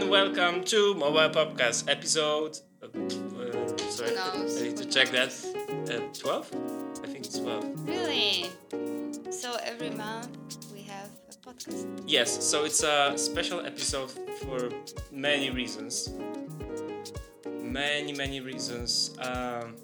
[0.00, 2.56] and welcome to Mobile Pubcast episode.
[2.80, 4.60] Uh, uh, sorry, knows?
[4.60, 5.34] I need to check that.
[5.90, 6.52] Uh, 12?
[7.02, 7.88] I think it's 12.
[7.88, 8.46] Really?
[9.30, 11.86] So every month we have a podcast.
[12.06, 14.70] Yes, so it's a special episode for
[15.10, 16.12] many reasons.
[17.60, 19.16] Many, many reasons.
[19.20, 19.74] Um,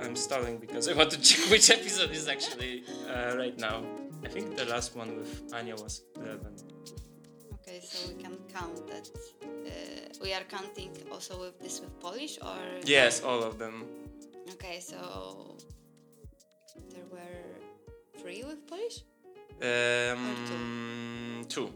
[0.00, 3.82] I'm stalling because I want to check which episode is actually uh, right now.
[4.24, 6.56] I think the last one with Anya was 11.
[7.68, 9.10] Okay, so we can count that.
[9.44, 9.70] Uh,
[10.22, 12.56] we are counting also with this with Polish or?
[12.84, 13.84] Yes, all of them.
[14.54, 15.58] Okay, so
[16.94, 17.44] there were
[18.18, 19.04] three with Polish.
[19.60, 21.68] Um, two.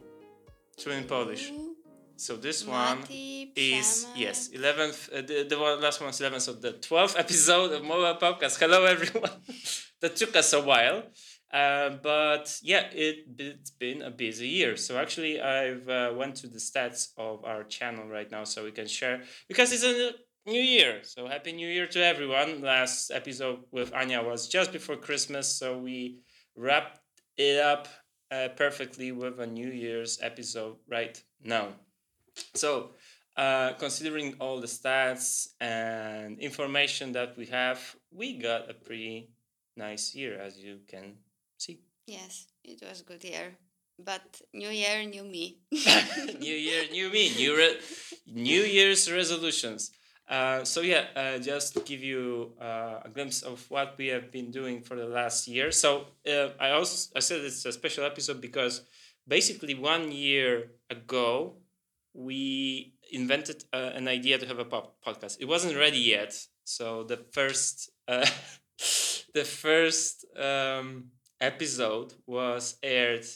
[0.78, 1.48] Two in Polish.
[1.48, 1.76] Two,
[2.16, 4.16] So this one is Przemek.
[4.16, 5.10] yes, eleventh.
[5.12, 6.42] Uh, the the one, last one's eleventh.
[6.44, 8.58] So the twelfth episode of Mobile Pubcast.
[8.58, 9.36] Hello everyone.
[10.00, 11.02] that took us a while,
[11.52, 14.76] uh, but yeah, it it's been a busy year.
[14.76, 18.72] So actually, I've uh, went to the stats of our channel right now, so we
[18.72, 20.12] can share because it's a
[20.50, 21.00] new year.
[21.02, 22.62] So happy New Year to everyone.
[22.62, 26.20] Last episode with Anya was just before Christmas, so we
[26.56, 27.00] wrapped
[27.36, 27.88] it up
[28.30, 31.68] uh, perfectly with a New Year's episode right now.
[32.54, 32.92] So,
[33.36, 39.32] uh, considering all the stats and information that we have, we got a pretty
[39.76, 41.16] nice year, as you can
[41.62, 41.78] see.
[42.06, 43.56] Yes, it was good year,
[43.98, 45.58] but new year, new me.
[46.40, 47.78] new year, new me, new re-
[48.26, 49.90] New Year's resolutions.
[50.28, 54.30] Uh, so yeah, uh, just to give you uh, a glimpse of what we have
[54.32, 55.70] been doing for the last year.
[55.70, 58.82] So uh, I also I said it's a special episode because
[59.28, 61.56] basically one year ago
[62.14, 65.36] we invented uh, an idea to have a pop- podcast.
[65.40, 66.32] It wasn't ready yet,
[66.64, 68.26] so the first uh,
[69.34, 71.10] the first um,
[71.42, 73.26] episode was aired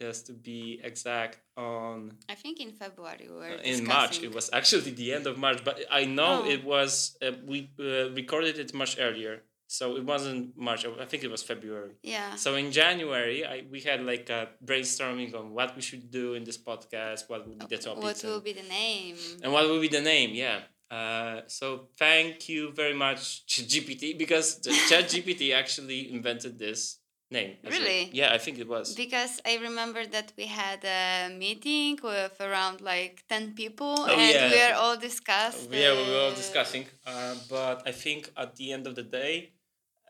[0.00, 4.22] just to be exact on I think in February we were in March.
[4.22, 6.50] It was actually the end of March, but I know Oh.
[6.54, 9.34] it was uh, we uh, recorded it much earlier,
[9.68, 10.84] so it wasn't March.
[10.84, 11.94] I think it was February.
[12.02, 12.34] Yeah.
[12.44, 16.44] So in January, I, we had like a brainstorming on what we should do in
[16.44, 19.16] this podcast, what would be the topic What will be the name?
[19.42, 20.30] and what will be the name.
[20.34, 20.60] Yeah.
[20.98, 26.98] Uh, so thank you very much ChatGPT because the ChatGPT actually invented this
[27.30, 27.56] name.
[27.64, 28.10] Really?
[28.12, 28.94] yeah, I think it was.
[28.94, 34.32] Because I remember that we had a meeting with around like 10 people Oh, and
[34.34, 34.50] yeah.
[34.50, 35.68] we are all discussed.
[35.70, 39.50] yeah, we were all discussing, uh, but I think at the end of the day,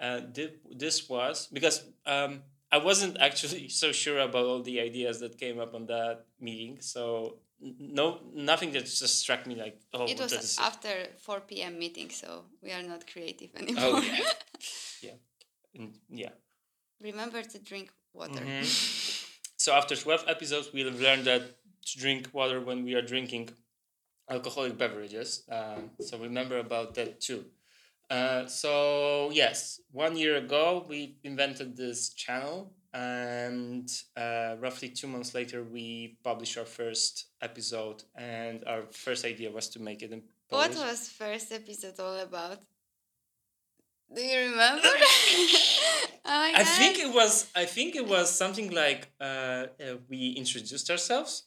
[0.01, 0.21] uh,
[0.71, 5.59] this was because um, I wasn't actually so sure about all the ideas that came
[5.59, 6.79] up on that meeting.
[6.81, 11.79] So no, nothing that just struck me like oh, It was after 4 p.m.
[11.79, 13.83] meeting, so we are not creative anymore.
[13.87, 14.21] oh yeah,
[15.75, 16.29] yeah, yeah.
[17.01, 18.41] Remember to drink water.
[18.41, 18.67] Mhm.
[19.59, 21.43] So after twelve episodes, we'll learn that
[21.87, 23.49] to drink water when we are drinking
[24.29, 25.43] alcoholic beverages.
[25.51, 27.45] Uh, so remember about that too.
[28.11, 35.35] Uh, so yes, one year ago we invented this channel, and uh, roughly two months
[35.35, 38.05] later we published our first episode.
[38.15, 42.59] And our first idea was to make it in What was first episode all about?
[44.15, 44.83] Do you remember?
[44.89, 47.51] oh I think it was.
[47.55, 51.45] I think it was something like uh, uh, we introduced ourselves.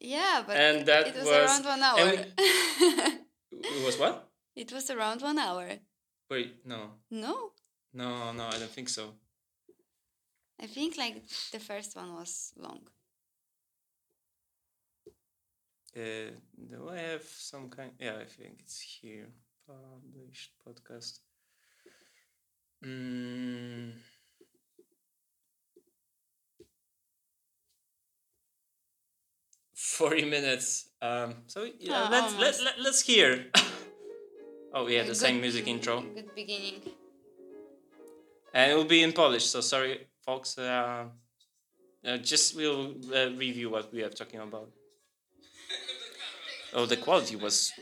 [0.00, 1.98] Yeah, but And that it was, was- around one hour.
[1.98, 2.26] and
[3.52, 4.28] It was what?
[4.56, 5.68] it was around one hour.
[6.30, 7.52] Wait, no, No,
[7.92, 8.46] no, no.
[8.46, 9.14] I don't think so.
[10.60, 12.80] I think like the first one was long.
[15.96, 16.30] Uh,
[16.70, 17.92] do I have some kind?
[17.98, 19.28] Yeah, I think it's here.
[19.66, 21.20] Published podcast.
[22.84, 23.92] Mm.
[29.74, 30.88] Forty minutes.
[31.00, 31.34] Um.
[31.46, 32.64] So yeah, Oh, let's let, almost.
[32.64, 33.46] let let's hear.
[34.74, 36.82] oh yeah, the Good- same music intro, Good beginning.
[38.52, 39.46] and it will be in Polish.
[39.46, 40.58] So sorry, folks.
[40.58, 41.06] Uh,
[42.04, 44.70] uh, just we'll uh, review what we are talking about.
[46.74, 47.72] Oh, the quality was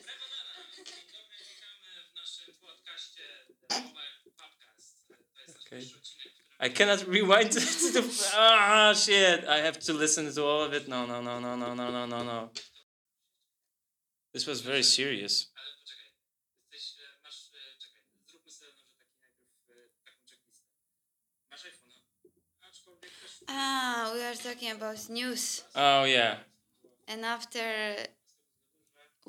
[5.67, 5.85] Okay.
[6.61, 8.31] I cannot rewind to the.
[8.35, 9.45] Ah, shit!
[9.47, 10.89] I have to listen to all of it.
[10.89, 12.51] No, no, no, no, no, no, no, no, no.
[14.33, 15.49] This was very serious.
[23.49, 26.37] Ah, we are talking about news, Oh yeah,
[27.09, 27.61] and after.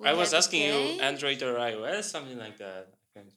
[0.04, 2.88] I was asking day- you Android or iOS, something like that.
[3.16, 3.34] I think.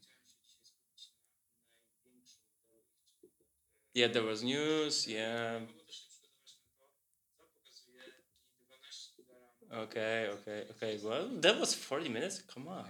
[3.94, 5.06] Yeah, there was news.
[5.06, 5.60] Yeah.
[9.72, 10.98] Okay, okay, okay.
[11.02, 12.42] Well, that was 40 minutes.
[12.52, 12.86] Come on.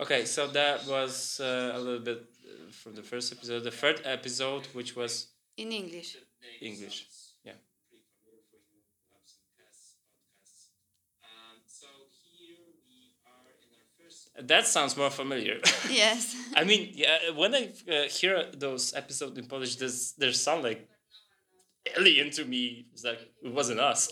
[0.00, 3.60] Okay, so that was uh, a little bit uh, from the first episode.
[3.62, 6.16] The third episode, which was In English.
[6.60, 7.06] English.
[7.44, 7.52] Yeah.
[14.40, 15.60] That sounds more familiar.
[15.90, 16.34] Yes.
[16.56, 20.88] I mean, yeah, when I uh, hear those episodes in Polish, there's they sound like
[21.96, 22.86] alien to me.
[22.92, 24.08] It's like it wasn't us.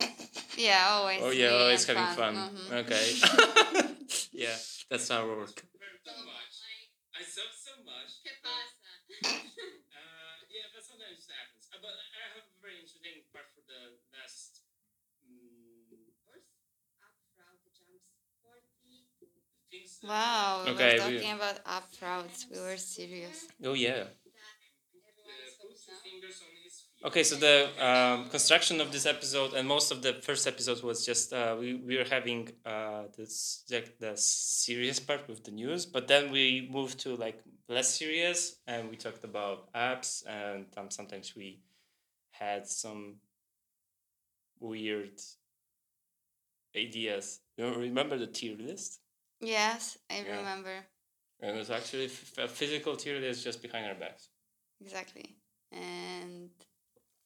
[0.56, 1.20] yeah, always.
[1.22, 2.34] oh yeah, always had having fun.
[2.34, 2.72] Mhm.
[2.84, 3.86] Okay.
[4.32, 4.56] yeah,
[4.90, 5.62] that's our work.
[7.14, 8.22] I sub so much.
[9.24, 11.66] Uh, yeah, but sometimes it happens.
[11.72, 14.62] Uh, but I have a very interesting part for the last.
[15.26, 16.12] Mm,
[20.02, 22.46] Wow, we Okay, were we- talking about up routes.
[22.50, 23.46] We were serious.
[23.64, 24.04] Oh yeah.
[27.04, 31.04] Okay, so the um, construction of this episode and most of the first episode was
[31.06, 35.86] just uh, we, we were having uh, this like the serious part with the news,
[35.86, 37.38] but then we moved to like
[37.68, 41.60] less serious and we talked about apps and um, sometimes we
[42.30, 43.16] had some
[44.60, 45.20] weird
[46.76, 47.40] ideas.
[47.56, 49.00] You remember the tier list?
[49.40, 50.36] Yes, I Yeah.
[50.36, 50.86] remember.
[51.40, 54.28] And it was actually f- a physical tier that's just behind our backs.
[54.80, 55.36] Exactly.
[55.72, 56.50] And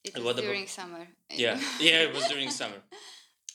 [0.02, 1.06] it And was what about- during summer.
[1.30, 2.82] Yeah, yeah, it was during summer.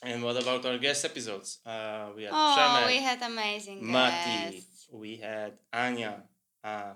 [0.01, 1.59] And what about our guest episodes?
[1.65, 4.87] Uh, we had Oh, we had amazing Mati, guests.
[4.91, 6.23] we had Anya.
[6.63, 6.93] Uh,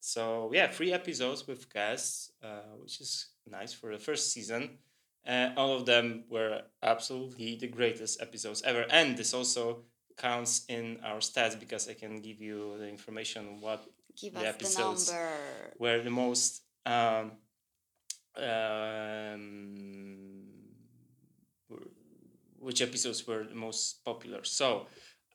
[0.00, 4.78] so yeah, three episodes with guests, uh, which is nice for the first season.
[5.26, 9.84] Uh, all of them were absolutely the greatest episodes ever, and this also
[10.18, 13.84] counts in our stats because I can give you the information what
[14.20, 15.28] Give the us the episodes number.
[15.78, 17.32] were the most um,
[18.36, 20.44] um,
[22.58, 24.44] which episodes were the most popular.
[24.44, 24.86] So,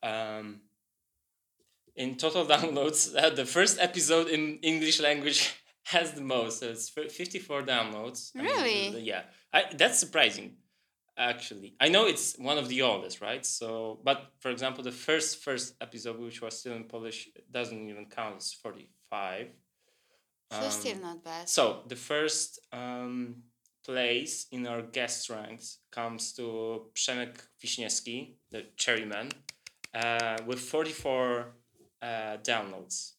[0.01, 0.61] um,
[1.95, 5.53] in total downloads, uh, the first episode in English language
[5.85, 6.59] has the most.
[6.59, 8.31] So it's 54 downloads.
[8.37, 8.99] I mean, Really?
[9.01, 10.57] yeah, I, that's surprising.
[11.17, 13.45] Actually, I know it's one of the oldest, right?
[13.45, 18.05] So, but for example, the first first episode, which was still in Polish, doesn't even
[18.07, 19.47] count as 45.
[20.51, 21.49] So still Um, not bad.
[21.49, 23.43] so the first um,
[23.85, 29.31] place in our guest ranks comes to Przemek Wiśniewski, the Cherryman,
[29.93, 31.53] uh, with 44
[32.01, 33.12] uh, downloads.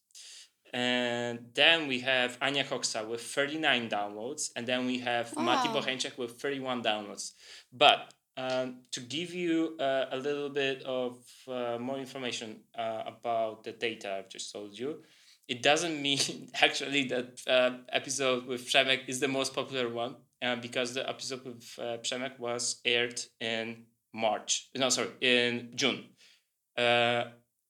[0.74, 4.50] And then we have Anya Koksa with 39 downloads.
[4.56, 5.74] And then we have Mati Wow.
[6.18, 7.30] With 31 downloads.
[7.72, 11.16] But um, to give you uh, a little bit of
[11.46, 15.04] uh, more information uh, about the data I've just told you,
[15.46, 16.18] it doesn't mean
[16.60, 21.44] actually that uh, episode with Przemek is the most popular one uh, because the episode
[21.44, 24.70] with uh, Przemek was aired in March.
[24.74, 26.04] No, sorry, in June.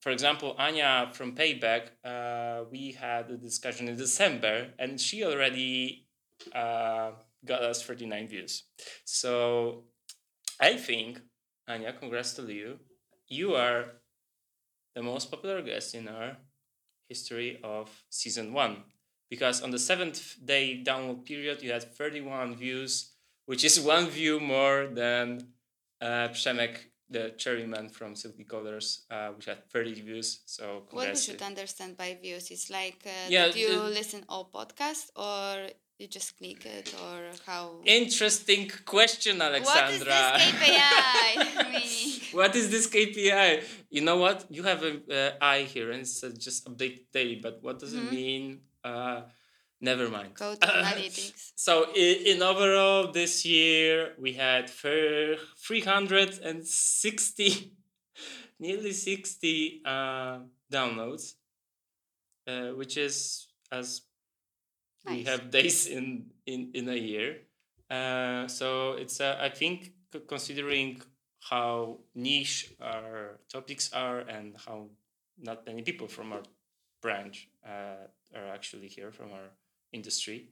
[0.04, 6.04] For example, Anya from Payback, uh, we had a discussion in December, and she already
[6.54, 7.12] uh,
[7.42, 8.64] got us 39 views.
[9.06, 9.84] So
[10.60, 11.22] I think,
[11.66, 12.80] Anya, congrats to you.
[13.28, 13.92] You are
[14.94, 16.36] the most popular guest in our
[17.08, 18.84] history of season one
[19.30, 23.12] because on the seventh day download period you had 31 views
[23.46, 25.48] which is one view more than
[26.00, 26.76] uh, Przemek,
[27.10, 31.96] the cherryman from Silky Colors uh, which had 30 views so What we should understand
[31.96, 35.68] by views is like, uh, Yeah, did you uh, listen all podcast or
[35.98, 37.80] you just click it or how?
[37.84, 43.62] interesting question alexandra What is this KPI what is this KPI?
[43.90, 44.46] You know what?
[44.50, 47.94] You have a uh, eye here and it says just update daily, but what does
[47.94, 48.10] it Mhm.
[48.10, 48.60] mean?
[49.84, 50.34] Never mind.
[50.34, 51.52] Go to analytics.
[51.56, 57.72] So in, in overall this year we had fir- 360
[58.58, 60.38] nearly 60 uh,
[60.72, 61.34] downloads
[62.48, 64.00] uh, which is as
[65.06, 67.42] we have days in in, in a year
[67.90, 69.92] uh, so it's uh, I think
[70.26, 71.02] considering
[71.50, 74.88] how niche our topics are and how
[75.36, 76.42] not many people from our
[77.02, 79.50] branch uh, are actually here from our
[79.94, 80.48] industry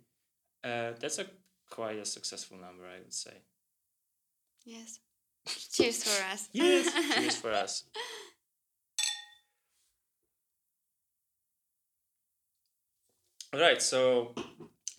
[0.65, 1.27] uh, that's a
[1.71, 3.43] quite a successful number, I would say.
[4.65, 5.01] Yes.
[5.73, 6.49] Cheers for us.
[6.53, 7.85] Yes, cheers for us.
[13.53, 14.35] All right, so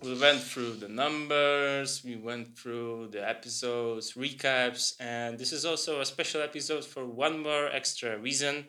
[0.03, 6.01] we went through the numbers, we went through the episodes, recaps, and this is also
[6.01, 8.65] a special episode for one more extra reason,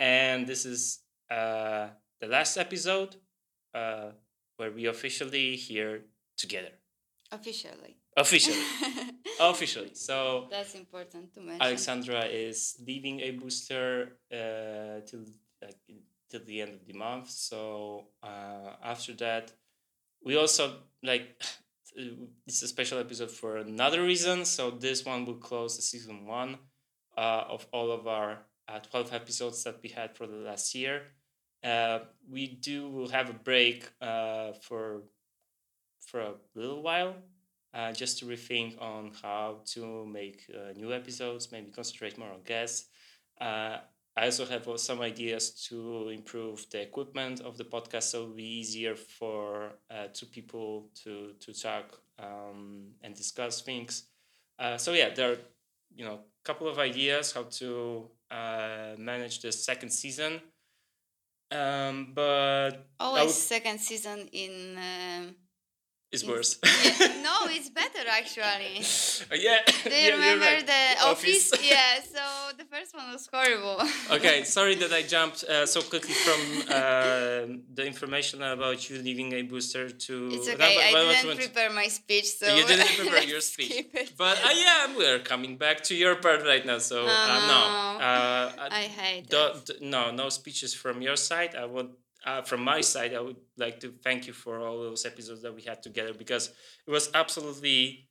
[0.00, 1.00] and this is
[1.30, 1.88] uh,
[2.20, 3.16] the last episode
[3.74, 4.10] uh,
[4.60, 6.02] where we officially here
[6.36, 6.74] together.
[7.32, 7.96] Officially.
[8.16, 8.62] Officially.
[9.40, 9.94] officially.
[9.94, 11.62] So That's important to mention.
[11.62, 15.24] Alexandra is leaving a booster uh, till
[15.62, 15.78] like
[16.30, 17.30] till the end of the month.
[17.30, 19.52] So uh, after that,
[20.22, 20.64] we also
[21.02, 21.26] like
[22.46, 24.44] it's a special episode for another reason.
[24.44, 26.58] So this one will close the season one
[27.16, 28.30] uh, of all of our
[28.68, 30.96] uh, twelve episodes that we had for the last year.
[31.62, 35.02] Uh, we do will have a break uh, for
[36.00, 37.14] for a little while
[37.74, 42.42] uh, just to rethink on how to make uh, new episodes, maybe concentrate more on
[42.44, 42.88] guests.
[43.40, 43.78] Uh,
[44.16, 48.34] I also have uh, some ideas to improve the equipment of the podcast so it'll
[48.34, 49.72] be easier for
[50.12, 54.04] two people to, to talk um, and discuss things.
[54.58, 55.38] Uh, so yeah, there are
[55.94, 60.40] you know a couple of ideas how to uh, manage the second season.
[61.52, 64.78] Um, but Always would- second season in.
[66.12, 66.58] It's worse.
[66.64, 68.82] yeah, no, it's better actually.
[69.30, 69.58] Uh, yeah.
[69.84, 70.66] Do you yeah, remember right.
[70.66, 71.52] the office?
[71.62, 72.00] yeah.
[72.02, 72.22] So
[72.58, 73.78] the first one was horrible.
[74.10, 79.32] okay, sorry that I jumped uh, so quickly from uh, the information about you leaving
[79.34, 80.28] a booster to.
[80.32, 80.94] It's okay.
[80.94, 83.86] I didn't prepare my speech, so you didn't prepare your speech,
[84.18, 86.78] but uh, yeah, we're coming back to your part right now.
[86.78, 87.60] So uh, no,
[88.00, 91.54] Oh, uh, I hate do- no, no speeches from your side.
[91.54, 91.90] I would,
[92.24, 95.54] uh, from my side, I would like to thank you for all those episodes that
[95.54, 96.48] we had together because
[96.86, 98.08] it was absolutely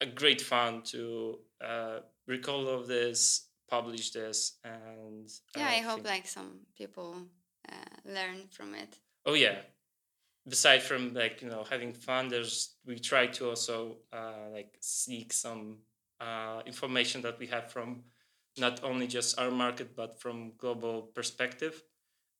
[0.00, 5.78] a great fun to uh, recall all of this, publish this, and Yeah, uh, I
[5.78, 7.16] hope like some people
[7.68, 7.74] uh,
[8.04, 8.98] learn from it.
[9.24, 9.58] Oh yeah.
[10.46, 15.32] Beside from like you know having fun, there's we try to also uh, like seek
[15.32, 15.78] some
[16.20, 18.02] uh, information that we have from
[18.58, 21.82] not only just our market but from global perspective.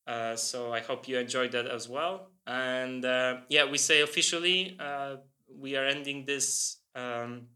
[0.07, 2.29] Uh, so I hope you enjoyed that as well.
[2.47, 5.17] And uh, yeah, we say officially uh,
[5.49, 7.47] we are ending this um,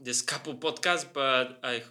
[0.00, 1.82] this couple podcast, but I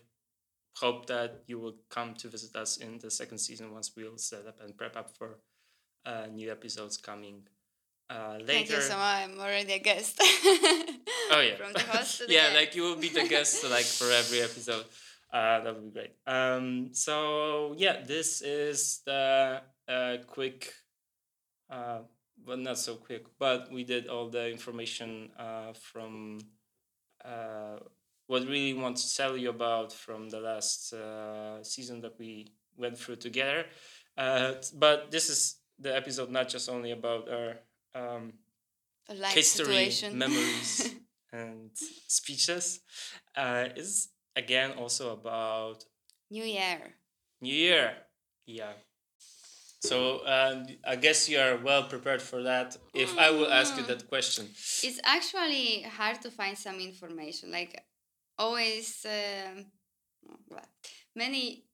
[0.78, 4.46] hope that you will come to visit us in the second season once we'll set
[4.48, 5.40] up and prep up for
[6.06, 7.44] uh, new episodes coming
[8.10, 8.46] uh, later.
[8.46, 9.24] Thank you so much.
[9.24, 10.22] I'm already a guest.
[11.32, 13.86] Oh yeah, From the host to the yeah, like you will be the guest like
[13.86, 14.86] for every episode.
[15.34, 16.12] Uh, that would be great.
[16.28, 20.74] Um, so yeah, this is the uh, quick,
[21.70, 22.00] uh,
[22.46, 26.40] well not so quick, but we did all the information uh, from
[27.24, 27.78] uh,
[28.28, 32.52] what we really want to tell you about from the last uh, season that we
[32.78, 33.66] went through together.
[34.18, 37.58] Uh, but this is the episode not just only about our
[37.94, 38.34] um,
[39.08, 40.18] history, situation.
[40.18, 40.96] memories,
[41.32, 41.72] and
[42.08, 42.80] speeches
[43.36, 45.84] uh, is again also about
[46.32, 46.80] New Year.
[47.42, 47.94] New Year.
[48.46, 48.74] Yeah.
[49.88, 52.78] So uh, I guess you are well prepared for that.
[52.94, 54.46] If I will ask you that question,
[54.88, 57.52] It's actually hard to find some information.
[57.52, 57.84] Like
[58.38, 59.06] always,
[60.50, 60.70] well,
[61.16, 61.66] many.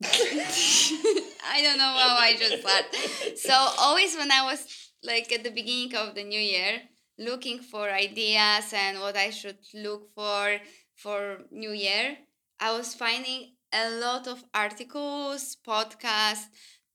[0.04, 2.84] I don't know how I just start.
[3.36, 4.60] So always when I was
[5.02, 6.82] like at the beginning of the new year,
[7.18, 10.58] looking for ideas and what I should look for
[10.96, 12.16] for new year,
[12.60, 16.46] I was finding a lot of articles, podcasts.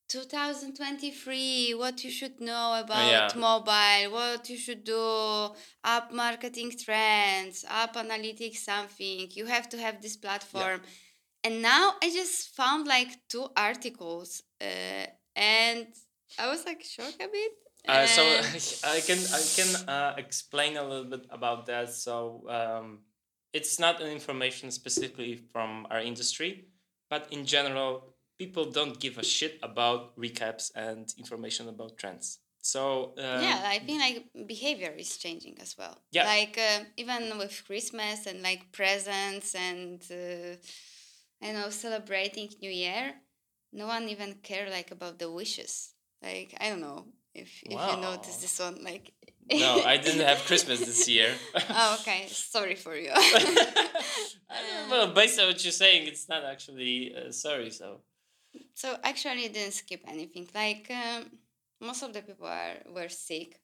[0.10, 3.30] 2023 what you should know about yeah.
[3.36, 5.50] mobile what you should do
[5.84, 10.82] app marketing trends app analytics something you have to have this platform
[11.44, 15.06] and now i just found like two articles uh,
[15.36, 15.88] and
[16.40, 17.52] i was like shocked a bit
[17.88, 18.22] uh, so
[18.88, 21.90] I can I can uh, explain a little bit about that.
[21.94, 23.00] So um,
[23.52, 26.66] it's not an information specifically from our industry,
[27.10, 28.13] but in general,
[28.44, 32.28] people don't give a shit about recaps and information about trends.
[32.74, 32.84] So
[33.18, 36.26] um, yeah i think like behavior is changing as well Yeah.
[36.36, 40.56] like uh, even with christmas and like presents and uh,
[41.46, 43.04] i know celebrating new year
[43.82, 45.74] no one even care like about the wishes
[46.28, 47.02] like i don't know
[47.42, 49.06] if, if you notice this one like
[49.52, 51.30] no, I didn't have Christmas this year.
[51.70, 53.12] oh okay sorry for you
[54.90, 57.70] well, based on what you're saying, it's not actually uh, sorry.
[57.70, 58.02] So
[58.74, 60.48] so actually didn't skip anything.
[60.54, 61.26] Like um,
[61.82, 63.60] most of the people are were sick.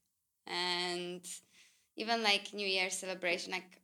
[0.48, 1.26] And
[1.96, 3.82] even like new year celebration like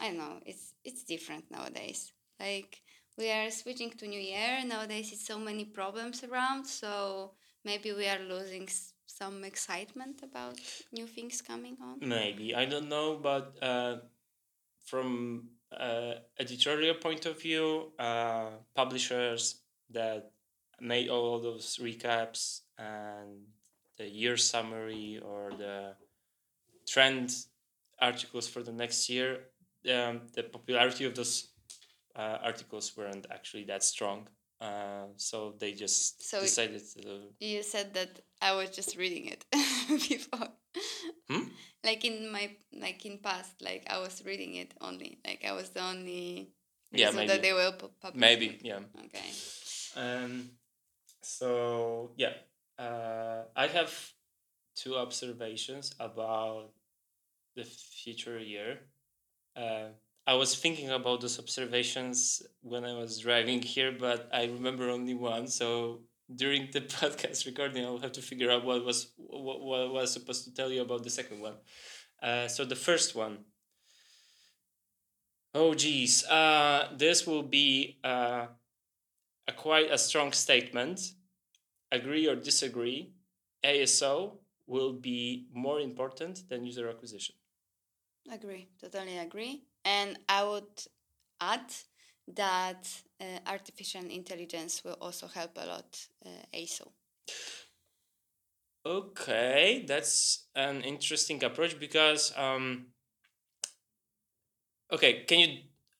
[0.00, 2.12] i don't know it's it's different nowadays.
[2.40, 2.82] Like
[3.16, 4.62] we are switching to new year.
[4.64, 6.66] Nowadays it's so many problems around.
[6.66, 7.32] So
[7.64, 8.68] maybe we are losing
[9.06, 10.58] some excitement about
[10.92, 11.98] new things coming on.
[12.00, 12.54] Maybe.
[12.54, 13.96] I don't know, but uh,
[14.84, 20.30] from uh, editorial point of view, uh, publishers that
[20.80, 23.46] made all those recaps and
[23.98, 25.94] the year summary or the
[26.86, 27.34] trend
[28.00, 29.38] articles for the next year,
[29.92, 31.48] um, the popularity of those
[32.14, 34.28] uh, articles weren't actually that strong.
[34.60, 37.20] Uh, so they just So- decided to.
[37.40, 39.44] You said that I was just reading it
[40.08, 40.48] before.
[41.28, 41.48] Hmm?
[41.84, 45.18] Like in my like in past, like I was reading it only.
[45.26, 46.48] Like I was the only
[46.92, 47.28] Yeah, maybe.
[47.28, 48.20] that they will publish.
[48.20, 48.80] Maybe, yeah.
[49.06, 49.28] Okay.
[49.96, 50.50] Um,
[51.22, 52.34] so yeah,
[52.78, 53.92] uh, I have
[54.76, 56.70] two observations about
[57.56, 58.80] the future year.
[59.56, 59.88] Uh,
[60.26, 65.14] I was thinking about those observations when I was driving here, but I remember only
[65.14, 65.46] one.
[65.46, 66.02] So
[66.34, 70.44] during the podcast recording, I'll have to figure out what was what, what was supposed
[70.44, 71.54] to tell you about the second one.
[72.22, 73.38] Uh, so the first one.
[75.54, 78.46] Oh geez, uh, this will be uh,
[79.48, 81.00] a quite a strong statement.
[81.92, 83.12] Agree or disagree,
[83.64, 87.36] ASO will be more important than user acquisition.
[88.30, 88.68] Agree.
[88.80, 89.62] Totally agree.
[89.84, 90.82] And I would
[91.40, 91.72] add
[92.34, 92.88] that
[93.20, 96.88] uh, artificial intelligence will also help a lot uh, ASO.
[98.84, 102.86] Okay, that's an interesting approach because um
[104.92, 105.48] okay, can you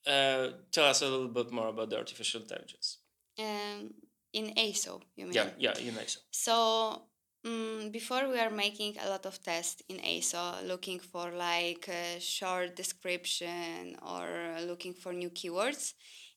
[0.07, 2.99] uh, tell us a little bit more about the artificial intelligence?
[3.39, 3.95] Um,
[4.33, 5.35] in ASO, you mean?
[5.35, 6.01] Yeah, yeah, you know
[6.31, 7.03] so.
[7.47, 12.19] Mm before we are making a lot of tests in ASO, looking for like a
[12.21, 14.27] short description or
[14.67, 15.95] looking for new keywords,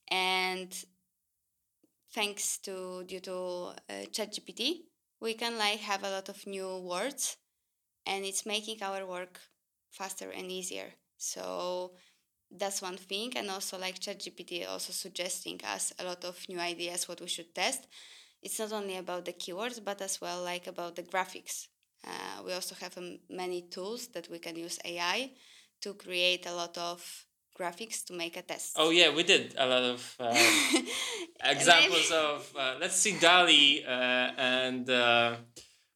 [0.10, 0.72] and
[2.14, 4.84] thanks to due to uh, ChatGPT,
[5.20, 7.38] we can like have a lot of new words,
[8.06, 9.40] and it's making our work
[9.92, 10.94] faster and easier.
[11.18, 11.94] So
[12.52, 17.08] that's one thing, and also like ChatGPT also suggesting us a lot of new ideas
[17.08, 17.88] what we should test.
[18.42, 21.68] It's not only about the keywords but as well like about the graphics.
[22.06, 25.32] Uh, we also have um, many tools that we can use ai
[25.82, 27.26] to create a lot of
[27.60, 28.74] graphics to make a test.
[28.78, 30.34] Oh yeah, we did a lot of uh,
[31.44, 35.36] examples of uh, let's see DALL-E uh, and uh,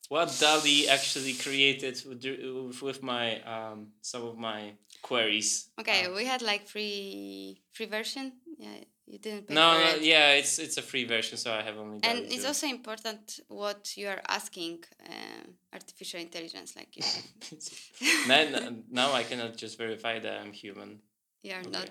[0.10, 5.70] what DALL-E actually created with, with my um, some of my queries.
[5.80, 8.26] okay Uh, we had like free free version
[8.58, 10.02] yeah you didn't pay no, no, it.
[10.02, 12.00] yeah, it's it's a free version, so I have only.
[12.04, 12.48] and it's too.
[12.48, 17.04] also important what you are asking uh, artificial intelligence like you
[18.28, 21.02] now, now I cannot just verify that I'm human.
[21.44, 21.70] you are Okay.
[21.80, 21.90] not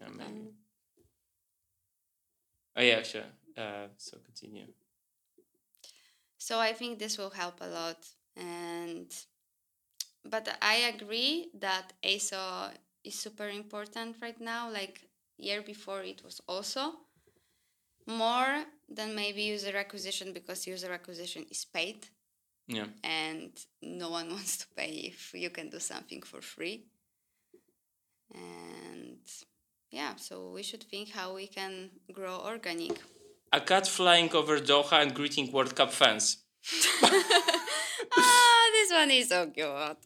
[0.00, 0.24] Yeah, maybe.
[0.24, 0.48] um,
[2.76, 3.26] Oh yeah, sure.
[3.56, 4.66] Uh, so continue.
[6.38, 8.06] So I think this will help a lot.
[8.36, 9.10] And
[10.24, 12.70] but I agree that ASO
[13.04, 14.70] is super important right now.
[14.70, 16.92] Like year before it was also
[18.06, 22.06] more than maybe user acquisition because user acquisition is paid
[22.66, 22.86] Yeah.
[23.04, 23.52] and
[23.82, 26.84] no one wants to pay if you can do something for free.
[28.34, 29.18] And
[29.90, 32.98] yeah, so we should think how we can grow organic.
[33.52, 36.38] A cat flying over Doha and greeting World Cup fans.
[38.16, 39.98] ah, this one is so cute.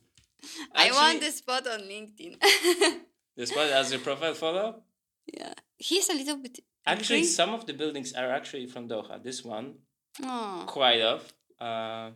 [0.74, 2.36] I want the spot on LinkedIn.
[3.36, 4.82] This one as your profile photo.
[5.26, 6.58] yeah, he's a little bit.
[6.84, 7.28] Actually, angry.
[7.30, 9.22] some of the buildings are actually from Doha.
[9.22, 9.74] This one,
[10.22, 11.32] oh, quite of.
[11.58, 12.10] Uh,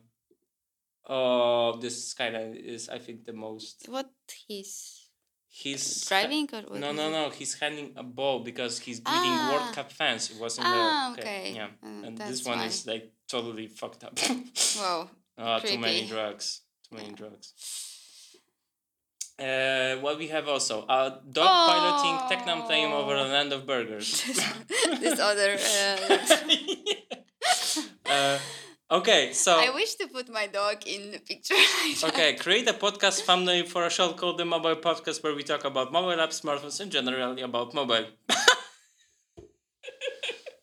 [1.08, 3.86] oh, this skyline is, I think, the most.
[3.88, 4.10] what
[4.46, 5.02] he's
[5.48, 7.30] He's driving or what No, no, no.
[7.30, 9.50] He's handing a ball because he's greeting Ah.
[9.52, 10.30] World Cup fans.
[10.30, 11.52] It wasn't Ah, the okay.
[11.56, 12.66] Yeah, Uh, and this one why.
[12.66, 14.18] is like totally fucked up.
[15.38, 16.62] Oh, too many drugs.
[16.88, 17.52] Too many drugs.
[19.38, 24.24] Uh, what we have also uh, dog piloting Tecnam plane over a land of burgers.
[25.00, 25.58] this other.
[25.60, 26.18] Uh,
[28.10, 28.38] uh,
[28.90, 31.54] okay, so I wish to put my dog in the picture.
[32.04, 35.66] okay, create a podcast family for a show called the Mobile Pubcast, where we talk
[35.66, 38.06] about mobile apps, smartphones, and generally about mobile.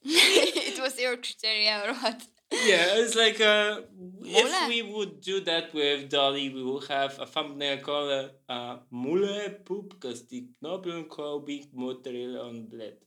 [0.04, 2.24] it was your criteria or what?
[2.54, 3.82] Yeah, it's like uh,
[4.22, 8.12] if we would do that with DALL-E, we will have a thumbnail called
[8.48, 12.98] uh, uh, Mule Pupkastik Nobel Kobik Motoril on Bled.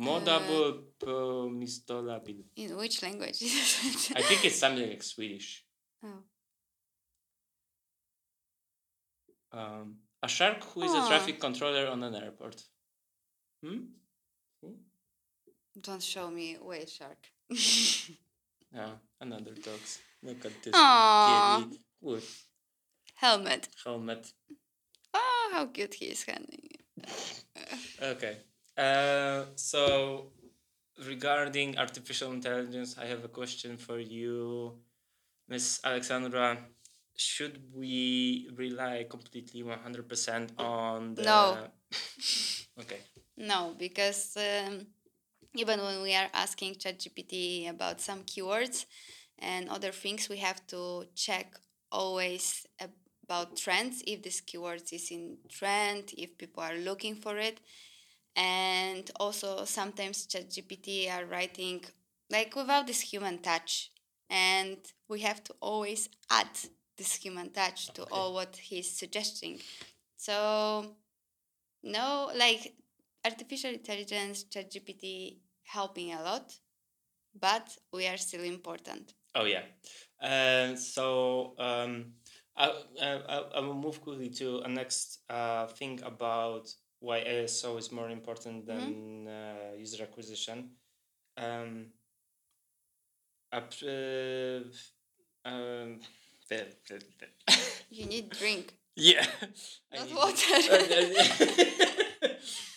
[0.00, 2.44] Modable uh, mistolabil.
[2.56, 4.16] In which language is it?
[4.18, 5.64] I think it's something like Swedish.
[6.04, 6.22] Oh.
[9.52, 12.62] Um, a shark who is a traffic controller on an airport.
[13.64, 13.84] Hmm?
[15.80, 17.28] Don't show me whale shark.
[18.74, 20.00] Yeah, another dogs.
[20.22, 21.24] Look at this Aw.
[21.26, 21.80] kitty
[23.14, 23.68] Helmet.
[23.84, 24.32] helmet.
[25.14, 26.84] Oh, how cute he is handling it.
[28.02, 28.36] Okay.
[28.76, 30.32] Uh, so
[31.06, 34.72] regarding artificial intelligence, I have a question for you,
[35.48, 36.58] Miss Alexandra.
[37.16, 41.22] Should we rely completely 100% on the.
[41.22, 41.56] No.
[42.80, 43.00] okay.
[43.38, 44.86] No, because um,
[45.58, 48.86] even when we are asking ChatGPT about some keywords
[49.38, 51.56] and other things, we have to check
[51.90, 52.66] always
[53.24, 57.60] about trends if this keyword is in trend, if people are looking for it.
[58.34, 61.84] And also sometimes ChatGPT are writing
[62.30, 63.90] like without this human touch.
[64.28, 66.48] And we have to always add
[66.96, 69.60] this human touch to all what he's suggesting.
[70.16, 70.96] So
[71.82, 72.74] no, like
[73.24, 76.52] artificial intelligence, ChatGPT helping a lot,
[77.38, 79.14] but we are still important.
[79.34, 79.62] Oh yeah,
[80.20, 82.14] and so um,
[82.56, 86.68] I, I I will move quickly to a next uh, thing about
[87.00, 89.28] why ASO is more important than mm-hmm.
[89.28, 90.70] uh, user acquisition.
[91.36, 91.86] Um,
[93.52, 93.60] uh,
[95.44, 96.00] um,
[97.90, 98.74] you need drink.
[98.98, 99.26] Yeah.
[99.94, 100.32] Not water.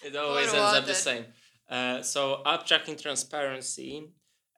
[0.04, 1.24] it always ends up the same.
[1.70, 4.12] Uh, so app tracking transparency,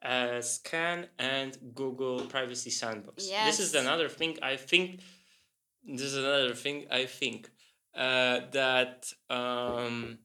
[0.04, 3.28] uh, SKAN and Google Privacy Sandbox.
[3.28, 3.58] Yes.
[3.58, 5.00] This is another thing I think.
[5.84, 7.50] This is another thing I think
[7.94, 10.18] uh, that um,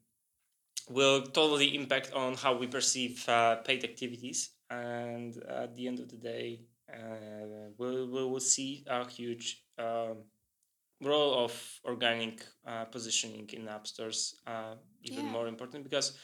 [0.90, 6.10] will totally impact on how we perceive uh, paid activities, and at the end of
[6.10, 6.62] the day,
[6.94, 9.64] uh, we'll, we will see a huge.
[9.78, 10.24] Um,
[11.02, 14.74] role of organic uh, positioning in app stores uh,
[15.04, 15.32] even yeah.
[15.32, 16.18] more important because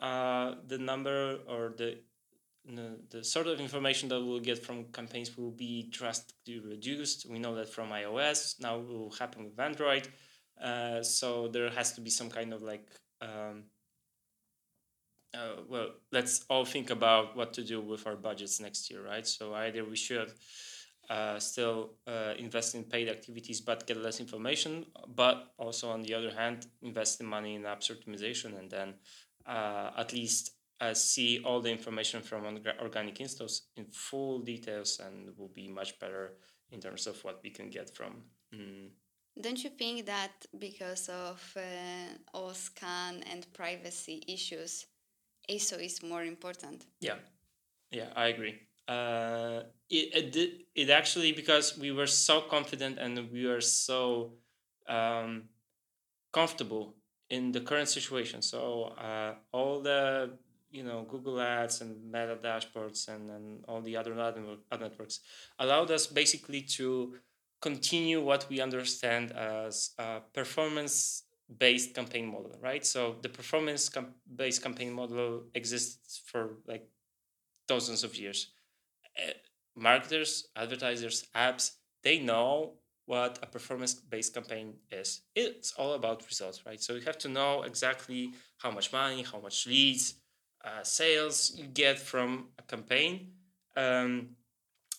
[0.00, 1.98] uh, the number or the,
[3.10, 7.26] the, sort of information that we'll get from campaigns will be drastically reduced.
[7.28, 8.60] We know that from iOS.
[8.60, 10.08] Now it will happen with Android.
[10.62, 12.88] Uh, so there has to be some kind of like
[13.20, 13.64] um,
[15.34, 19.26] uh, well, let's all think about what to do with our budgets next year, right?
[19.26, 20.32] So either we should
[21.10, 26.14] uh, still uh, invest in paid activities but get less information, but also on the
[26.14, 28.94] other hand, invest the money in apps optimization and then
[29.48, 32.44] uh, at least uh, see all the information from
[32.80, 36.34] organic installs in full details and will be much better
[36.70, 38.22] in terms of what we can get from.
[38.54, 38.90] Mm.
[39.40, 44.86] Don't you think that because of uh, OSCAN and privacy issues,
[45.48, 46.86] ASO is more important?
[47.00, 47.16] Yeah,
[47.90, 53.46] yeah, I agree uh, it, it it actually because we were so confident and we
[53.46, 54.32] were so
[54.88, 55.44] um,
[56.32, 56.94] comfortable
[57.30, 58.42] in the current situation.
[58.42, 60.30] So uh, all the
[60.70, 65.20] you know Google Ads and Meta dashboards and, and all the other ad networks
[65.58, 67.14] allowed us basically to
[67.60, 71.24] continue what we understand as a performance
[71.58, 73.90] based campaign model right so the performance
[74.36, 76.86] based campaign model exists for like
[77.66, 78.52] thousands of years
[79.18, 79.32] Eh,
[79.74, 82.74] marketers, advertisers, apps, they know
[83.08, 85.22] what a performance based campaign is.
[85.34, 86.80] It's all about results, right?
[86.80, 90.14] So you have to know exactly how much money, how much leads,
[90.62, 93.30] uh, sales you get from a campaign.
[93.76, 94.36] Um,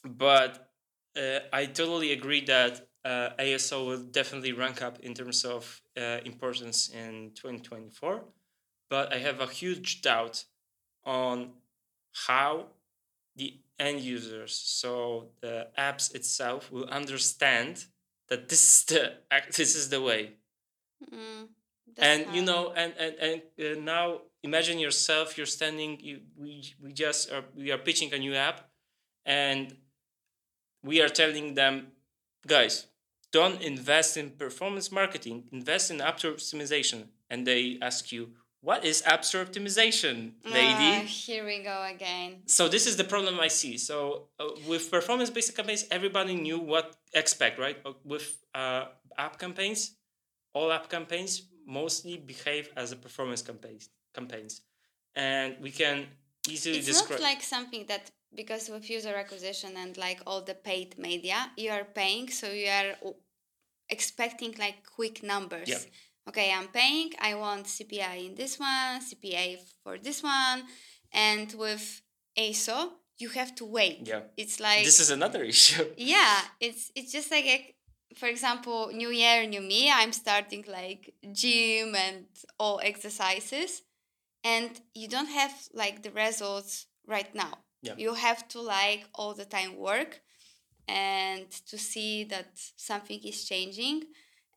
[0.04, 0.72] but
[1.16, 6.18] uh, I totally agree that uh, ASO will definitely rank up in terms of uh,
[6.26, 8.24] importance in 2024.
[8.90, 10.46] But I have a huge doubt
[11.06, 11.52] on
[12.28, 12.66] how
[13.36, 17.86] the end users, so the apps itself, will understand
[18.30, 19.14] that this is the
[19.58, 20.34] this is the way.
[21.14, 21.48] Mm,
[21.98, 25.38] and you know, and and and uh, now imagine yourself.
[25.38, 26.00] You're standing.
[26.00, 28.70] You we we just are we are pitching a new app,
[29.26, 29.76] and
[30.84, 31.88] we are telling them,
[32.48, 32.88] guys,
[33.32, 35.46] don't invest in performance marketing.
[35.52, 37.08] Invest in app optimization.
[37.30, 38.30] And they ask you,
[38.62, 40.98] what is app store optimization, lady?
[40.98, 42.42] Uh, here we go again.
[42.46, 43.78] So this is the problem I see.
[43.78, 47.78] So uh, with performance-based campaigns, everybody knew what expect, right?
[48.04, 48.86] With uh,
[49.18, 49.96] app campaigns,
[50.54, 54.62] all app campaigns mostly behave as a performance campaigns, campaigns,
[55.16, 56.08] and we can
[56.50, 57.12] easily it's describe.
[57.12, 61.52] It's not like something that because with user acquisition and like all the paid media,
[61.56, 63.14] you are paying, so you are
[63.88, 65.70] expecting like quick numbers.
[65.70, 65.78] Yeah
[66.30, 70.64] okay, I'm paying, I want CPI in this one, CPA for this one.
[71.12, 72.02] And with
[72.38, 74.08] ASO, you have to wait.
[74.08, 74.22] Yeah.
[74.38, 75.86] It's like this is another issue.
[75.98, 77.76] Yeah, it's it's just like a,
[78.16, 79.92] for example, new year, new me.
[79.92, 82.26] I'm starting like gym and
[82.60, 83.82] all exercises,
[84.44, 87.54] and you don't have like the results right now.
[87.82, 87.96] Yeah.
[87.98, 90.22] You have to like all the time work,
[90.88, 94.04] and to see that something is changing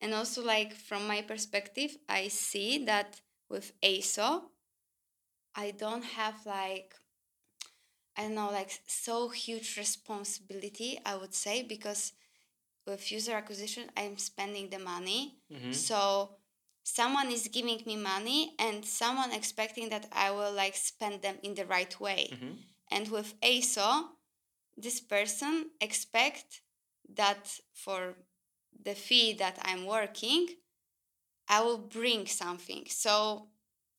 [0.02, 4.50] and also, like from my perspective, I see that with ASO,
[5.54, 6.94] I don't have like
[8.16, 12.12] I don't know like so huge responsibility I would say because
[12.86, 15.74] with user acquisition I'm spending the money Mhm.
[15.74, 16.00] so
[16.84, 21.54] someone is giving me money and someone expecting that I will like spend them in
[21.54, 22.58] the right way Mhm.
[22.90, 23.88] and with ASO
[24.76, 26.62] this person expect
[27.08, 28.16] that for
[28.84, 30.48] the fee that I'm working
[31.48, 32.84] I will bring something.
[32.88, 33.48] So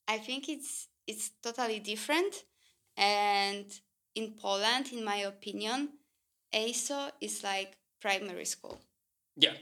[0.08, 2.46] I think it's it's totally different.
[2.98, 3.66] And
[4.16, 5.90] in Poland in my opinion
[6.54, 8.80] ASO is like primary school.
[9.36, 9.56] Yeah,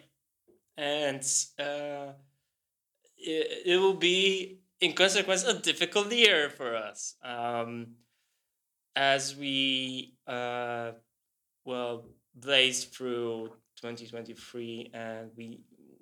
[0.78, 1.24] and
[1.58, 2.14] uh,
[3.18, 7.16] it, it will be, in consequence, a difficult year for us.
[7.24, 7.96] Um,
[8.96, 10.92] as we, uh,
[11.64, 15.60] well, blaze through 2023 and we,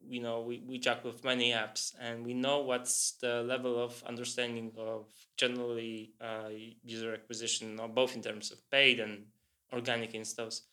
[0.07, 4.03] we know we, we chat with many apps and we know what's the level of
[4.05, 5.05] understanding of
[5.37, 6.49] generally uh,
[6.83, 9.25] user acquisition, both in terms of paid and
[9.73, 10.63] organic installs.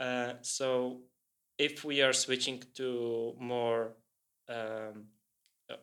[0.00, 1.00] Uh, so
[1.58, 3.92] if we are switching to more
[4.48, 5.04] um,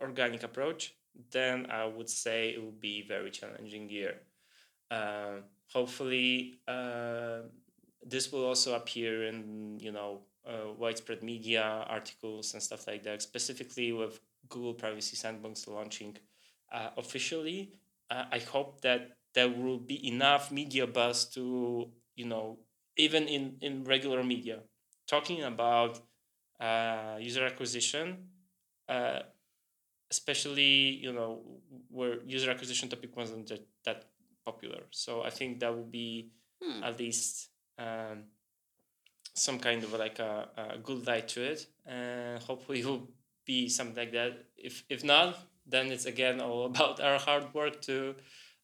[0.02, 0.94] organic approach,
[1.32, 4.16] then I would say it will be very challenging year.
[4.90, 5.42] Uh,
[5.72, 7.42] hopefully, uh,
[8.06, 13.22] this will also appear in you know uh, widespread media articles and stuff like that.
[13.22, 16.18] Specifically with Google Privacy Sandbox launching
[16.72, 17.72] uh, officially,
[18.10, 22.60] uh, I hope that there will be enough media buzz to you know
[22.98, 24.60] even in in regular media
[25.08, 26.00] talking about
[26.60, 28.28] uh, user acquisition,
[28.90, 29.22] uh,
[30.12, 31.42] especially you know
[31.90, 34.06] where user acquisition topic wasn't that, that
[34.46, 34.84] popular.
[34.92, 36.30] So I think that would be
[36.64, 36.82] Hmm.
[36.82, 38.24] at least um,
[39.34, 43.08] some kind of like a, a good light to it, and hopefully it will
[43.46, 44.46] be something like that.
[44.58, 48.16] If if not, then it's again all about our hard work to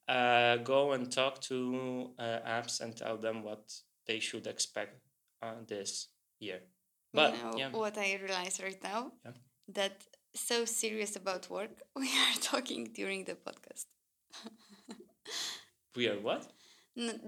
[0.08, 3.74] uh, go and talk to uh, apps and tell them what
[4.08, 5.02] they should expect
[5.42, 6.08] uh, this
[6.40, 6.62] year.
[7.14, 9.12] But you know yeah, what I realize right now?
[9.26, 9.32] Yeah.
[9.74, 10.04] That
[10.36, 13.86] so serious about work, we are talking during the podcast.
[15.96, 16.52] we are what?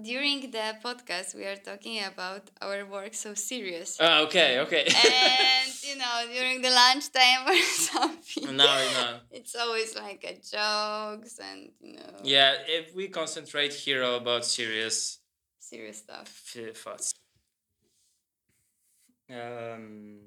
[0.02, 3.96] During the podcast, we are talking about our work so serious.
[3.98, 4.84] Ah, okay, okay.
[4.86, 7.56] and you know, during the lunchtime or
[7.90, 8.56] something.
[8.56, 8.66] no,
[8.98, 9.20] no.
[9.30, 15.20] It's always like a jokes and you know Yeah, if we concentrate here about serious
[15.58, 16.28] serious stuff.
[16.74, 17.14] thoughts.
[19.30, 20.18] Um.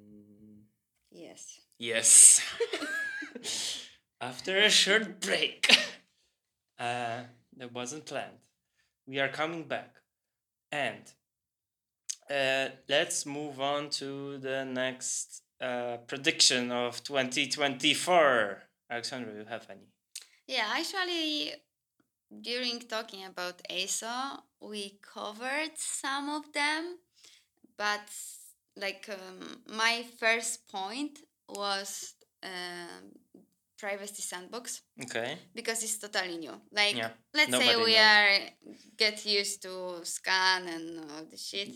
[1.12, 1.60] Yes.
[1.78, 2.42] Yes.
[4.22, 5.70] After a short break,
[6.80, 7.22] uh,
[7.58, 8.40] that wasn't planned.
[9.08, 9.96] We are coming back,
[10.72, 11.04] and
[12.30, 18.63] uh, let's move on to the next uh, prediction of twenty twenty four.
[18.89, 19.88] Alexandra, you have any?
[20.48, 21.54] Yeah, actually,
[22.41, 26.98] during talking about ASO, we covered some of them,
[27.78, 28.10] but
[28.76, 33.12] like um, my first point was um,
[33.86, 35.32] privacy sandbox Okay.
[35.54, 36.56] because it's totally new.
[36.80, 38.12] Like, Yeah, let's say we knows.
[38.12, 38.30] are
[39.04, 41.69] get used to SKAN and all the shit.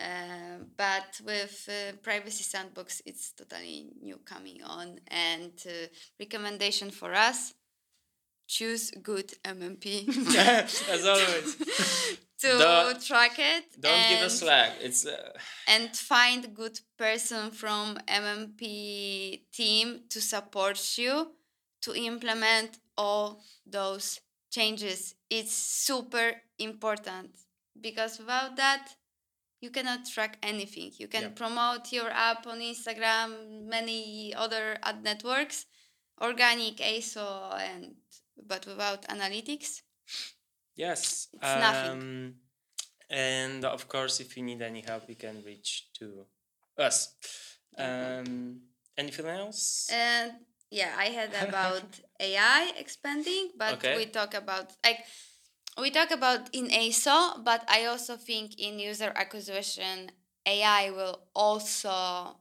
[0.00, 4.86] Uh, but with uh, privacy sandbox, it's totally new coming on.
[5.08, 5.86] And uh,
[6.24, 7.38] recommendation for us:
[8.48, 9.84] choose good MMP
[10.94, 11.50] As always,
[12.42, 13.64] to Don't- track it.
[13.80, 14.72] don't give and- us slack.
[14.80, 15.32] It's uh,
[15.74, 18.64] and find good person from MMP
[19.52, 21.14] team to support you
[21.84, 25.14] to implement all those changes.
[25.30, 26.28] It's super
[26.58, 27.30] important
[27.80, 28.84] because without that,
[29.60, 30.92] you cannot track anything.
[30.98, 31.28] You can Yeah.
[31.42, 33.28] promote your app on Instagram,
[33.76, 35.66] many other ad networks,
[36.20, 37.28] organic, ASO,
[37.68, 37.96] and
[38.50, 39.82] but without analytics,
[40.76, 41.28] yes.
[41.32, 41.90] It's nothing.
[41.90, 42.34] um,
[43.10, 46.26] And of course, if you need any help, you can reach to
[46.78, 47.14] us.
[47.78, 48.60] Um,
[48.96, 49.88] anything else?
[49.92, 50.32] And
[50.70, 51.84] yeah, I had about
[52.20, 53.96] AI expanding, but Okay.
[53.96, 55.04] we talk about like
[55.78, 60.10] we talk about in ASO, but I also think in user acquisition
[60.46, 62.36] AI will also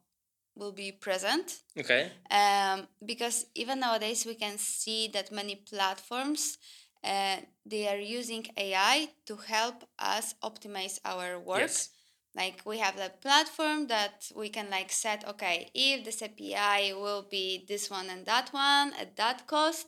[0.56, 2.12] will be present okay.
[2.30, 6.58] um, because even nowadays we can see that many platforms
[7.04, 11.90] uh, they are using AI to help us optimize our work Yes.
[12.36, 17.24] like we have a platform that we can like set okay if this api will
[17.30, 19.88] be this one and that one at that cost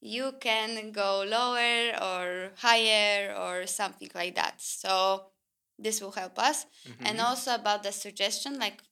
[0.00, 5.30] you can go lower or higher or something like that so
[5.78, 6.66] this will help us
[7.00, 7.24] and Mhm.
[7.24, 8.82] also about the suggestion like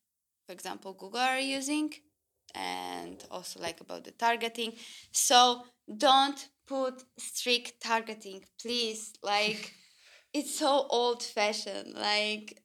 [0.46, 1.92] for example google are using
[2.54, 4.72] and also like about the targeting
[5.12, 5.64] so
[6.06, 9.12] don't put strict targeting, please.
[9.22, 9.72] Like,
[10.32, 11.94] it's so old fashioned.
[11.94, 12.62] Like,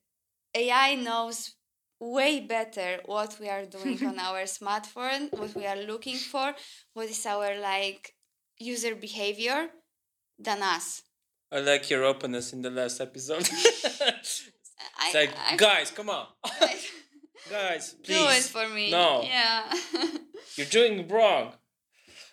[0.56, 1.56] AI knows
[2.00, 6.54] way better what we are doing on our smartphone, what we are looking for,
[6.94, 8.14] what is our like
[8.58, 9.70] user behavior
[10.38, 11.04] than us.
[11.52, 13.50] I like your openness in the last episode.
[13.52, 16.28] I, it's like, I- guys, come on.
[16.44, 16.80] I-
[17.50, 18.50] guys, do it please.
[18.50, 18.92] for me.
[18.92, 19.24] No.
[19.24, 19.74] Yeah.
[20.56, 21.54] You're doing wrong.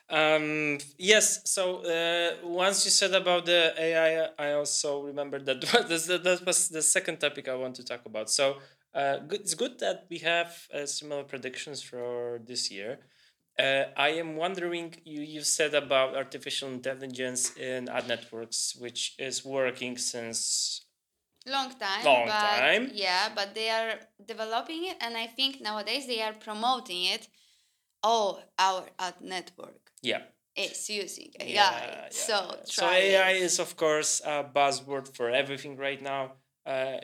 [0.09, 6.43] Um, yes, so uh, once you said about the AI, I also remember that that
[6.47, 8.31] was the second topic I want to talk about.
[8.31, 8.59] So
[8.95, 13.01] uh, good, it's good that we have uh, similar predictions for this year.
[13.59, 19.45] Uh, I am wondering, you, you said about artificial intelligence in ad networks, which is
[19.45, 20.83] working since
[21.47, 22.91] long time Long but, time.
[22.93, 27.29] yeah but they are developing it and i think nowadays they are promoting it
[28.03, 30.23] all our ad network yeah
[30.57, 32.65] is using ai Yeah, so yeah.
[32.65, 33.43] so try AI it.
[33.49, 36.23] is of course a buzzword for everything right now.
[36.73, 36.99] Uh,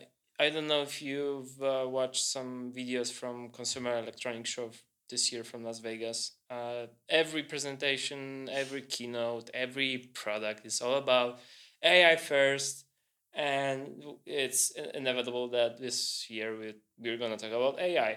[0.44, 4.70] I don't know if you've uh, watched some videos from Consumer Electronics Show
[5.10, 6.20] this year from Las Vegas.
[6.50, 6.86] Uh,
[7.22, 11.38] every presentation, every keynote, every product is all about
[11.84, 12.74] AI first,
[13.34, 18.12] and it's inevitable that this year we we're gonna talk about AI.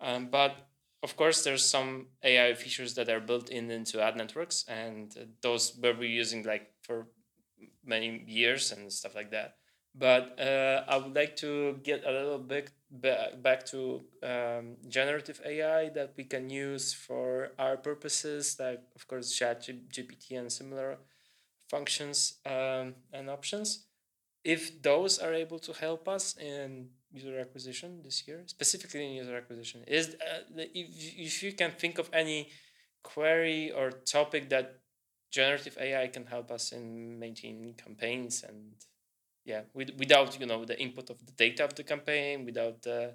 [0.00, 0.52] Um, but
[1.02, 5.76] of course, there's some AI features that are built in into ad networks, and those
[5.82, 7.06] were we using like for
[7.84, 9.56] many years and stuff like that.
[9.94, 15.88] But uh, I would like to get a little bit back to um, generative AI
[15.90, 20.98] that we can use for our purposes, like of course Chat GPT and similar
[21.68, 23.86] functions um, and options.
[24.44, 29.36] If those are able to help us in user acquisition this year, specifically in user
[29.36, 32.50] acquisition, is uh, the- if, if you can think of any
[33.02, 34.80] query or topic that
[35.30, 38.74] generative AI can help us in maintaining campaigns and
[39.44, 43.14] yeah, with, without you know the input of the data of the campaign, without the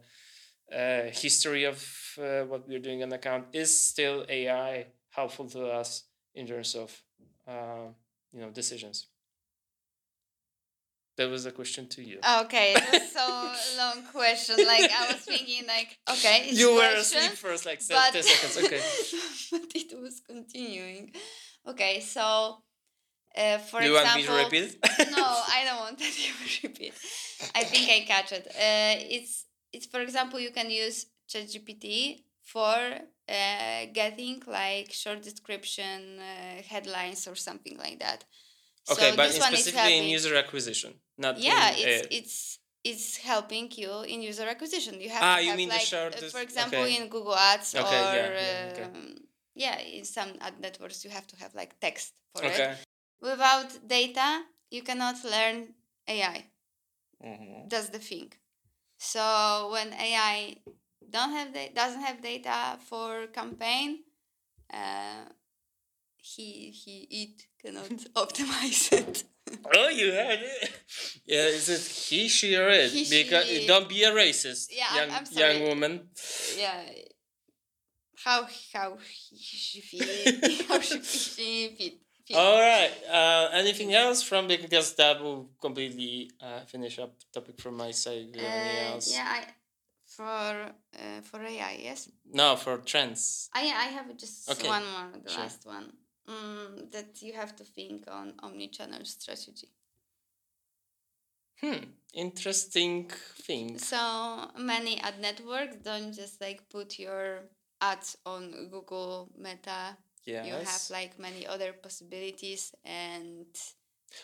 [0.74, 1.78] uh, history of
[2.20, 7.02] uh, what we're doing on account, is still AI helpful to us in terms of
[7.48, 7.88] uh,
[8.34, 9.08] you know decisions.
[11.18, 12.20] That was a question to you.
[12.42, 16.82] okay it was so long question like i was thinking like okay it's you were
[16.82, 18.58] question, asleep first, like but, 10 seconds.
[18.66, 18.82] Okay.
[19.52, 21.14] but it was continuing
[21.68, 22.58] okay so
[23.38, 24.78] uh, for you want example me to repeat?
[25.12, 25.24] no,
[25.58, 26.94] I don't want that you repeat.
[27.54, 28.48] I think I catch it.
[28.48, 32.78] Uh, it's it's for example you can use ChatGPT for
[33.28, 38.24] uh, getting like short description uh, headlines or something like that.
[38.92, 43.18] Okay, so but in specifically in user acquisition, not yeah, in, it's uh, it's it's
[43.18, 45.02] helping you in user acquisition.
[45.02, 46.96] You have Ah, to you have mean the like, short uh, for example, okay.
[46.98, 48.84] in Google Ads Okay, or yeah, yeah, okay.
[48.84, 49.16] um,
[49.56, 52.78] yeah, in some ad networks you have to have like text for it
[53.22, 55.74] without data you cannot learn
[56.08, 56.46] ai
[57.24, 57.70] Mhm.
[57.70, 58.32] that's the thing
[58.98, 60.58] so when ai
[61.10, 64.04] don't have da- doesn't have data for campaign
[64.74, 65.26] uh,
[66.34, 67.90] he he it cannot
[68.24, 69.24] optimize it
[69.78, 70.72] Oh, you had it.
[71.26, 72.92] Yeah, is it he, she, or it?
[72.92, 73.66] He, because she.
[73.68, 75.94] don't be a racist, Yeah, young I'm young woman.
[76.58, 76.82] yeah
[78.24, 81.94] how how he she fit how she she fit,
[82.26, 82.36] fit.
[82.38, 82.92] All right.
[83.20, 88.32] Uh, anything else from because that will completely uh, finish up topic from my side.
[88.32, 89.08] Do you have anything Uh, else?
[89.14, 89.42] yeah I,
[90.16, 93.50] for uh, for ai yes No, for trends.
[93.54, 95.44] I I have just Okay, one more, the sure.
[95.44, 95.88] last one.
[96.30, 99.70] Mm, that you have to think on omni-channel strategy.
[101.62, 101.86] Hmm.
[102.14, 103.12] Interesting
[103.44, 103.78] thing.
[103.78, 107.44] So many ad networks don't just like put your
[107.82, 109.98] ads on Google Meta.
[110.26, 110.48] Yes.
[110.48, 113.46] You have like many other possibilities and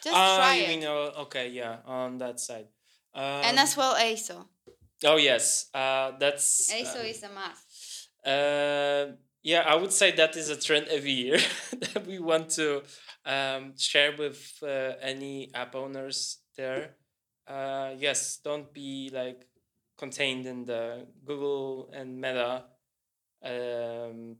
[0.03, 0.67] just ah, try you it.
[0.69, 2.67] mean oh, okay, yeah, on that side.
[3.13, 4.45] Um, and as well ASO.
[5.05, 8.09] oh yes, uh, that's ASO uh, is a must.
[8.25, 11.39] Uh, yeah, I would say that is a trend every year
[11.93, 12.83] that we want to
[13.25, 16.95] um, share with uh, any app owners there.
[17.47, 19.47] Uh, yes, don't be like
[19.97, 22.65] contained in the Google and Meta
[23.43, 24.37] um,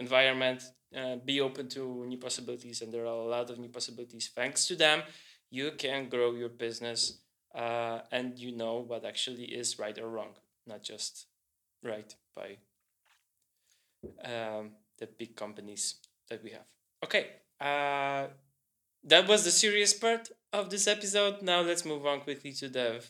[0.00, 0.62] environment.
[0.96, 4.30] Uh, be open to new possibilities, and there are a lot of new possibilities.
[4.34, 5.02] Thanks to them,
[5.50, 7.20] you can grow your business,
[7.54, 10.34] uh, and you know what actually is right or wrong,
[10.66, 11.26] not just
[11.84, 12.56] right by
[14.24, 15.96] um, the big companies
[16.28, 16.66] that we have.
[17.04, 17.26] Okay,
[17.60, 18.26] uh,
[19.04, 21.42] that was the serious part of this episode.
[21.42, 23.04] Now let's move on quickly to the,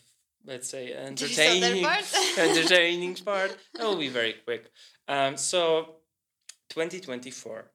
[0.45, 2.05] let's say, entertaining, part?
[2.37, 3.57] entertaining part.
[3.75, 4.71] That will be very quick.
[5.07, 5.97] Um, so,
[6.69, 7.71] 2024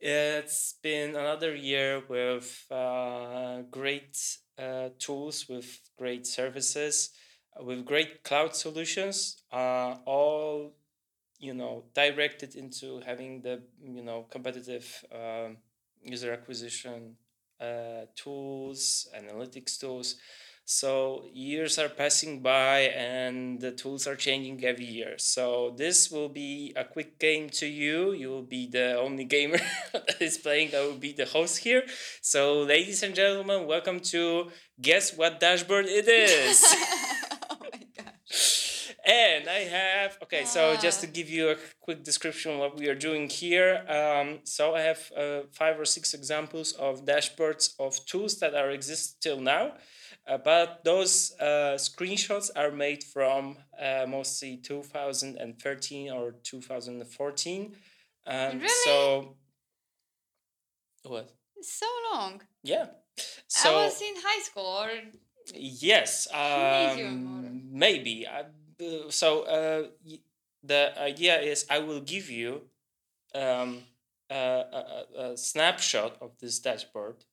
[0.00, 4.18] It's been another year with uh, great
[4.58, 7.10] uh, tools, with great services,
[7.60, 10.74] with great cloud solutions, uh, all
[11.42, 15.58] you know directed into having the you know competitive um,
[16.02, 17.16] user acquisition
[17.60, 20.16] uh, tools, analytics tools.
[20.64, 25.14] So years are passing by and the tools are changing every year.
[25.18, 28.12] So this will be a quick game to you.
[28.12, 29.58] You will be the only gamer
[29.92, 30.74] that is playing.
[30.74, 31.82] I will be the host here.
[32.20, 36.64] So ladies and gentlemen, welcome to Guess What Dashboard It Is.
[39.04, 40.44] And I have okay.
[40.44, 43.84] So just to give you a quick description of what we are doing here.
[43.88, 48.70] Um, so I have uh, five or six examples of dashboards of tools that are
[48.70, 49.72] exist till now,
[50.28, 57.76] uh, but those uh, screenshots are made from uh, mostly 2013 or 2014.
[58.24, 58.68] Um, Really?
[58.84, 59.36] So
[61.02, 61.28] what?
[61.60, 62.42] So long.
[62.62, 62.86] Yeah.
[63.64, 64.90] I was in high school or
[65.54, 68.26] Yes, um, maybe.
[68.26, 68.44] I, uh,
[69.10, 69.86] so uh,
[70.62, 72.62] the idea is I will give you
[73.34, 73.80] um,
[74.30, 77.24] a, a, a- snapshot of this dashboard.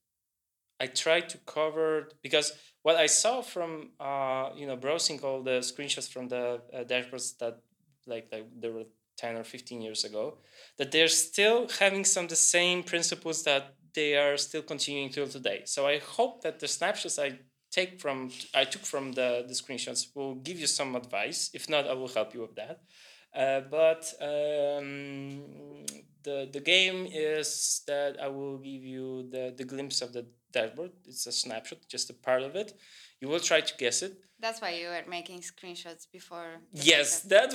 [0.80, 5.60] I tried to cover because what I saw from uh, you know browsing all the
[5.60, 7.58] screenshots from the uh, dashboards that
[8.06, 8.86] like like there were
[9.16, 10.38] ten or fifteen years ago
[10.78, 15.62] that they're still having some the same principles that they are still continuing till today.
[15.66, 17.38] So I hope that the snapshots I
[17.70, 21.50] take from I took from the, the screenshots will give you some advice.
[21.54, 22.80] If not, I will help you with that.
[23.34, 25.42] Uh, but um,
[26.22, 30.90] the the game is that I will give you the, the glimpse of the dashboard.
[31.06, 32.74] It's a snapshot, just a part of it.
[33.20, 34.14] You will try to guess it.
[34.40, 36.60] that's why you were making screenshots before.
[36.72, 37.52] Yes, that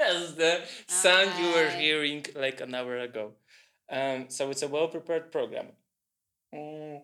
[0.00, 3.32] was the sound you were hearing like an hour ago.
[3.88, 5.66] Um, so it's a well prepared program.
[6.52, 7.02] Mm.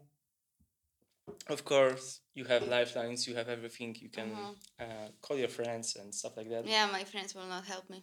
[1.49, 3.95] Of course, you have lifelines, you have everything.
[4.01, 4.57] You can Mhm.
[4.81, 6.67] uh, call your friends and stuff like that.
[6.67, 8.01] Yeah, my friends will not help me.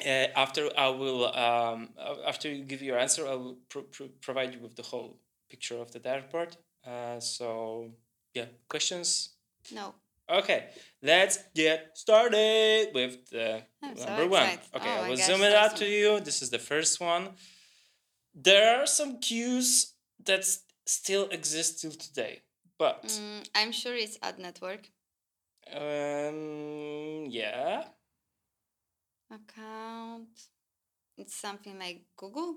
[0.00, 1.94] Uh, after I will, um,
[2.26, 5.18] after you give your answer, I will pro- pro- provide you with the whole
[5.48, 6.56] picture of the dashboard.
[6.84, 7.92] Uh, so
[8.34, 9.30] yeah, questions.
[9.72, 9.94] No.
[10.28, 10.70] Okay,
[11.02, 14.48] let's get started with the I'm so number one.
[14.74, 16.20] Okay, oh i will gosh, zoom it that's out to you.
[16.20, 17.36] This is the first one.
[18.34, 22.42] There are some cues that s- still exists till today,
[22.78, 24.88] but Mm, I'm sure it's ad network.
[25.72, 27.84] um, yeah,
[29.30, 30.28] Account.
[31.18, 32.56] It's something like Google.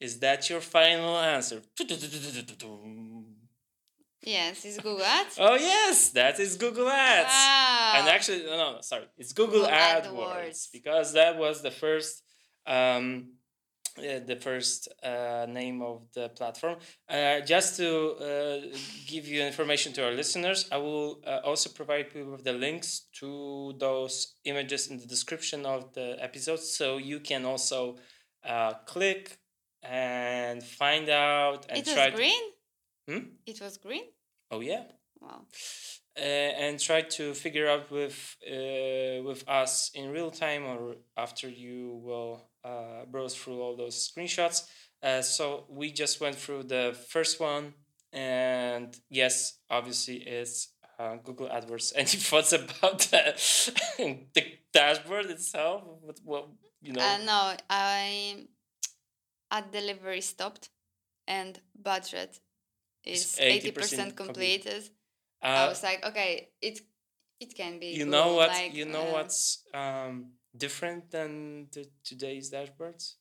[0.00, 1.62] is that your final answer?
[4.24, 5.36] Yes, it's Google Ads.
[5.38, 7.28] Oh yes, that is Google Ads.
[7.28, 7.92] Wow.
[7.96, 10.72] And actually, no, no, sorry, it's Google, Google AdWords, AdWords.
[10.72, 12.22] because that was the first,
[12.66, 13.32] um,
[13.98, 16.76] uh, the first uh, name of the platform.
[17.08, 18.76] Uh, just to uh,
[19.06, 23.06] give you information to our listeners, I will uh, also provide you with the links
[23.20, 27.96] to those images in the description of the episode, so you can also
[28.44, 29.38] uh, click
[29.82, 32.10] and find out and it was try.
[32.10, 32.42] to- green.
[33.08, 33.18] Hmm?
[33.46, 34.04] It was green.
[34.52, 34.84] oh yeah
[35.20, 35.42] Wow.
[36.16, 41.48] uh, and try to figure out with uh, with us in real time or after
[41.48, 44.66] you will uh, browse through all those screenshots.
[45.02, 47.74] Uh, so we just went through the first one,
[48.12, 51.92] and yes, obviously it's uh, Google AdWords.
[51.96, 53.34] Any thoughts about the,
[54.34, 55.82] the dashboard itself?
[56.02, 56.48] What, what
[56.80, 57.00] you know?
[57.02, 58.46] Uh, no, I
[59.50, 60.70] ad delivery stopped,
[61.26, 62.40] and budget
[63.04, 64.62] is eighty 80% complete.
[64.64, 64.90] completed.
[65.42, 66.80] I Uh, was like, okay, it
[67.40, 67.86] it can be.
[67.94, 68.48] you know what?
[68.48, 73.14] like, you know uh, what's um, different than the today's dashboards?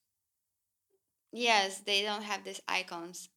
[1.32, 3.30] Yes, they don't have these icons.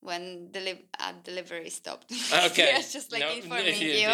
[0.00, 2.12] When deli- ad delivery stopped.
[2.32, 2.72] Ah, okay.
[2.72, 4.08] yeah, just like No, informing you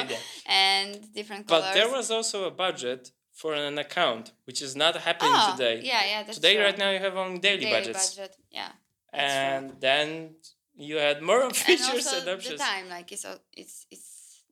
[0.47, 1.65] and different colors.
[1.65, 5.81] But there was also a budget for an account, which is not happening oh, today.
[5.83, 6.65] Yeah, yeah, that's today, true.
[6.65, 8.69] right now, you have only daily, Daily budgets, budget, yeah.
[9.13, 9.69] that's true.
[9.69, 10.35] and then
[10.75, 14.43] you had more and features also and the time, like it's it's it's.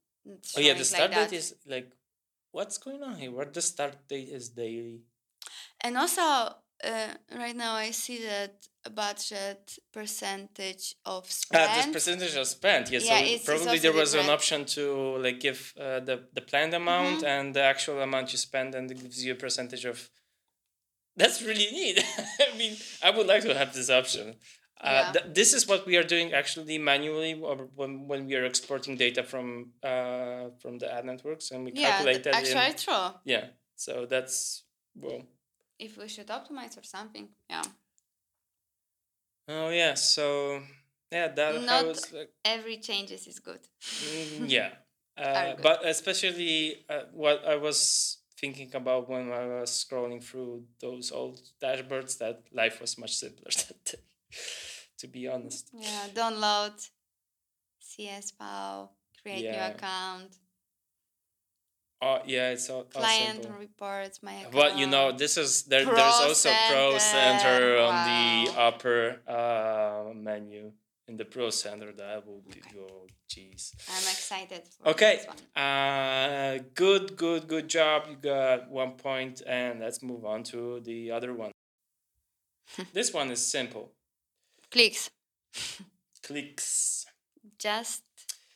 [0.57, 1.91] Oh yeah, the start like date is like,
[2.53, 3.31] what's going on here?
[3.31, 5.03] What the start date is daily?
[5.81, 6.23] And also,
[6.85, 11.69] uh, right now I see that budget percentage of spend.
[11.71, 12.91] Ah, this percentage of spent.
[12.91, 16.01] Yes, Yeah, so it's- it's probably also there was an option to like give uh,
[16.01, 17.27] the the planned amount Mhm.
[17.35, 20.11] and the actual amount you spend, and it gives you a percentage of.
[21.17, 21.99] That's really neat.
[22.53, 24.37] I mean, I would like to have this option.
[24.81, 25.12] Uh, Yeah.
[25.12, 28.97] th- this is what we are doing actually manually or when, when we are exporting
[28.97, 32.79] data from uh, from the ad networks and we yeah, calculate th- that in actually
[32.85, 33.09] true.
[33.24, 33.45] yeah
[33.76, 34.64] so that's
[34.95, 35.22] well
[35.79, 37.29] if we should optimize or something.
[37.51, 37.62] Yeah.
[39.49, 40.61] Oh yeah, so
[41.11, 43.61] yeah, that Not- was like, Every changes is good.
[43.81, 44.70] mm, yeah,
[45.16, 45.62] uh, good.
[45.62, 51.41] but especially uh, what I was thinking about when I was scrolling through those old
[51.62, 53.99] dashboards, that life was much simpler that day.
[54.99, 56.09] To be honest, Yeah.
[56.13, 56.75] Download
[57.81, 58.91] CSPAO,
[59.23, 59.53] create Yeah.
[59.69, 60.39] new account,
[62.03, 63.59] oh yeah, it's all, all client simple.
[63.61, 64.53] reports my account.
[64.55, 65.85] But you know, this is there.
[65.85, 70.73] Pro there's also Pro Center, Center on the upper uh, menu
[71.07, 71.93] in the Pro Center.
[71.93, 73.75] That will be oh jeez.
[73.89, 75.25] I'm excited for Okay.
[75.57, 78.07] Uh, good, good, good job.
[78.11, 81.53] You got one point, and let's move on to the other one.
[82.93, 83.93] this one is simple.
[84.71, 85.11] Clicks.
[86.23, 87.07] Clicks.
[87.59, 88.03] Just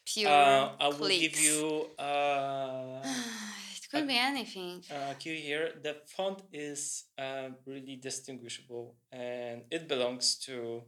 [0.04, 1.20] pure Uh, I will clicks.
[1.20, 3.00] give you uh,
[3.76, 4.84] it could be anything.
[4.90, 5.72] a cue here.
[5.82, 10.82] The font is uh, really distinguishable, and it belongs to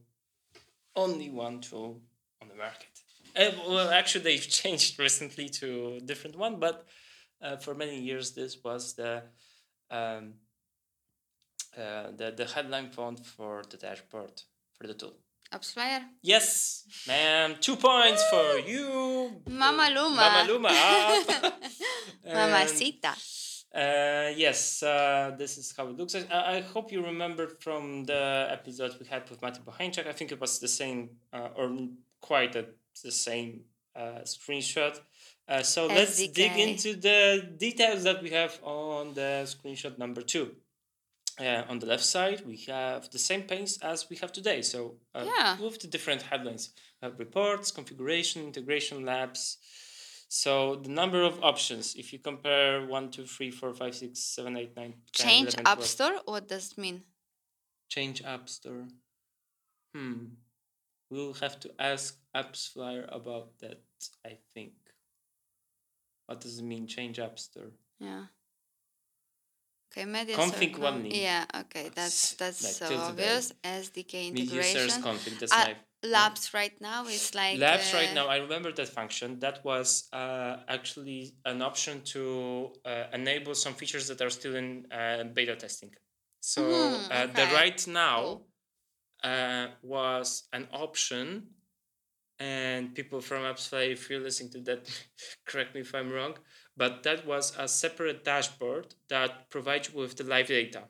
[0.96, 2.02] only one tool
[2.42, 2.92] on the market.
[3.36, 6.86] Uh, well, actually, they've changed recently to a different one, but
[7.42, 9.22] uh, for many years, this was the
[9.90, 10.34] um,
[11.76, 14.42] uh, the the headline font for the dashboard
[14.76, 15.14] for the tool.
[15.52, 16.02] AppsFlyer.
[16.22, 17.56] Yes, ma'am.
[17.60, 19.40] Two points for you.
[19.48, 20.16] Mama Luma.
[20.16, 20.68] Mama Luma.
[22.26, 23.14] Mamacita.
[23.74, 26.14] uh, yes, uh, this is how it looks.
[26.16, 30.06] I, I hope you remember from the episode we had with Matthew Bohańczak.
[30.08, 31.70] I think it was the same, uh, or
[32.20, 32.66] quite a,
[33.04, 33.60] the same
[33.94, 34.98] uh, screenshot.
[35.46, 40.56] Uh, so let's dig into the details that we have on the screenshot number two.
[41.40, 44.62] Uh, on the left side, we have the same page as we have today.
[44.62, 45.58] So uh, Yeah.
[45.60, 46.70] with the different headlines,
[47.02, 49.58] we have reports, configuration, integration labs.
[50.28, 54.56] So the number of options, if you compare 1, 2, 3, 4, 5, 6, 7,
[54.56, 55.86] 8, 9, 10, Change 11, App 12.
[55.88, 56.20] Store.
[56.24, 57.02] What does it mean?
[57.88, 58.86] Change App Store.
[59.94, 60.26] Hmm.
[61.10, 63.82] We'll have to ask AppsFlyer about that,
[64.24, 64.72] I think.
[66.26, 67.70] What does it mean, change App Store?
[68.00, 68.24] Yeah.
[69.94, 71.14] Okay, media Config one need.
[71.14, 73.52] Yeah, okay, that's that's Like so obvious.
[73.62, 75.02] SDK users integration.
[75.02, 75.76] config, that's Uh, live.
[76.02, 79.38] Labs right now is like Labs uh, right now, I remember that function.
[79.38, 84.86] That was uh, actually an option to uh, enable some features that are still in
[84.92, 85.92] uh, beta testing.
[86.40, 88.40] So Mhm, uh, the right now
[89.22, 91.48] uh, was an option,
[92.38, 94.82] and people from AppsFly, if you're listening to that,
[95.46, 96.34] correct me if I'm wrong,
[96.76, 100.84] but that was a separate dashboard that provides you with the live data.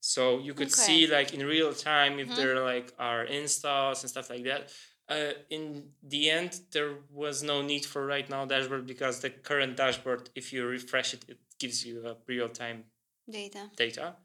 [0.00, 0.82] So you could Okay.
[0.82, 2.36] see like in real time if Mhm.
[2.36, 4.72] there like are installs and stuff like that.
[5.08, 9.76] Uh, in the end, there was no need for right now dashboard because the current
[9.76, 12.84] dashboard, if you refresh it, it gives you a real time
[13.28, 13.70] data.
[13.76, 14.16] data.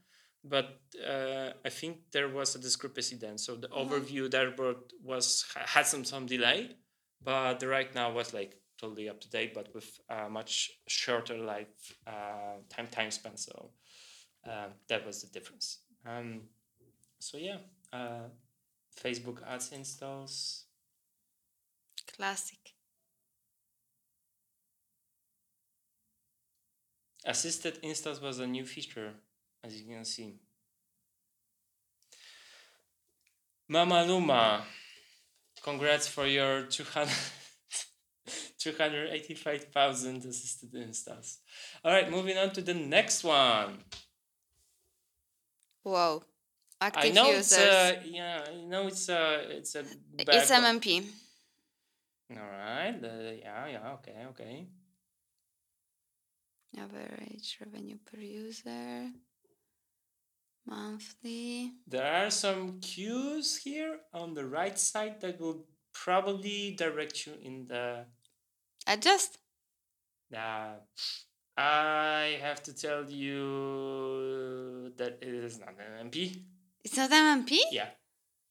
[0.43, 3.37] But uh, I think there was a discrepancy then.
[3.37, 3.77] So the Mhm.
[3.89, 6.77] overview dashboard was had some some delay,
[7.21, 11.37] but the right now was like totally up to date, but with a much shorter
[11.37, 13.37] life uh, time time span.
[13.37, 13.71] So
[14.47, 15.79] uh, that was the difference.
[16.05, 16.41] Um,
[17.19, 17.57] so yeah,
[17.91, 18.29] uh,
[19.01, 20.65] Facebook ads installs.
[22.15, 22.59] Classic.
[27.25, 29.11] Assisted installs was a new feature,
[29.63, 30.35] as you can see.
[33.67, 34.63] Mama Luma,
[35.63, 37.09] congrats for your 200
[38.65, 41.37] 285,000 assisted installs.
[41.83, 43.77] All right, moving on to the next one.
[45.83, 46.23] Whoa.
[46.81, 47.51] Active I know users.
[47.51, 49.85] it's a yeah, I know it's a it's a
[50.17, 51.05] it's MMP.
[52.31, 54.67] All right, uh, yeah, yeah, okay, okay.
[56.77, 59.11] Average revenue per user.
[60.65, 61.71] Monthly.
[61.87, 67.67] There are some cues here on the right side that will probably direct you in
[67.67, 68.05] the
[68.87, 69.37] Adjust.
[70.35, 70.75] Uh,
[71.57, 76.41] I have to tell you that it is not an MP.
[76.83, 77.57] It's not MMP?
[77.71, 77.89] Yeah.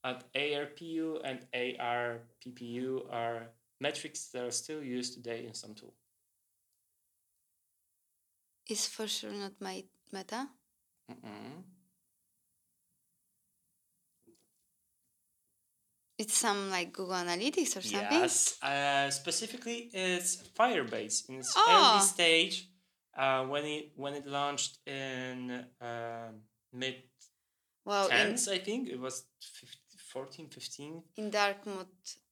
[0.03, 3.49] At ARPU and ARPPU are
[3.81, 5.95] metrics that are still used today in some tool.
[8.67, 10.49] It's for sure not my meta.
[11.11, 11.63] Mm-mm.
[16.17, 18.21] It's some like Google Analytics or something.
[18.21, 18.63] Yes.
[18.63, 21.93] Uh, specifically, it's Firebase in its Oh.
[21.95, 22.69] early stage
[23.17, 25.51] uh, when it when it launched in
[25.81, 26.31] uh,
[26.73, 26.97] mid
[27.85, 29.79] Well, in, tens, I think it was 15,
[30.13, 31.03] 14, 15.
[31.17, 31.89] in dark mode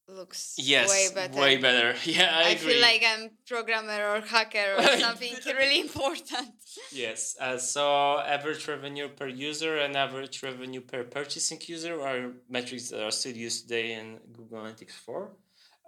[0.08, 1.40] looks Yes, way better.
[1.40, 1.94] Way better.
[2.04, 2.72] Yeah, I, I, agree.
[2.72, 6.50] feel like I'm programmer or hacker or something really important.
[6.92, 7.36] Yes.
[7.40, 13.02] Uh, so average revenue per user and average revenue per purchasing user are metrics that
[13.02, 15.30] are still used today in Google Analytics 4.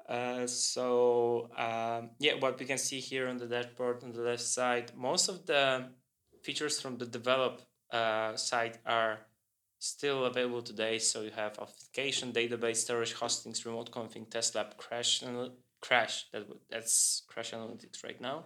[0.09, 4.43] Uh, so um, yeah, what we can see here on the dashboard on the left
[4.43, 5.89] side, most of the
[6.43, 9.21] features from the develop uh, side are
[9.85, 10.99] still available today.
[10.99, 15.23] So you have authentication, database, storage, hostings, remote config, test lab, crash,
[15.81, 16.27] crash.
[16.33, 18.45] That that's Crashlytics right now.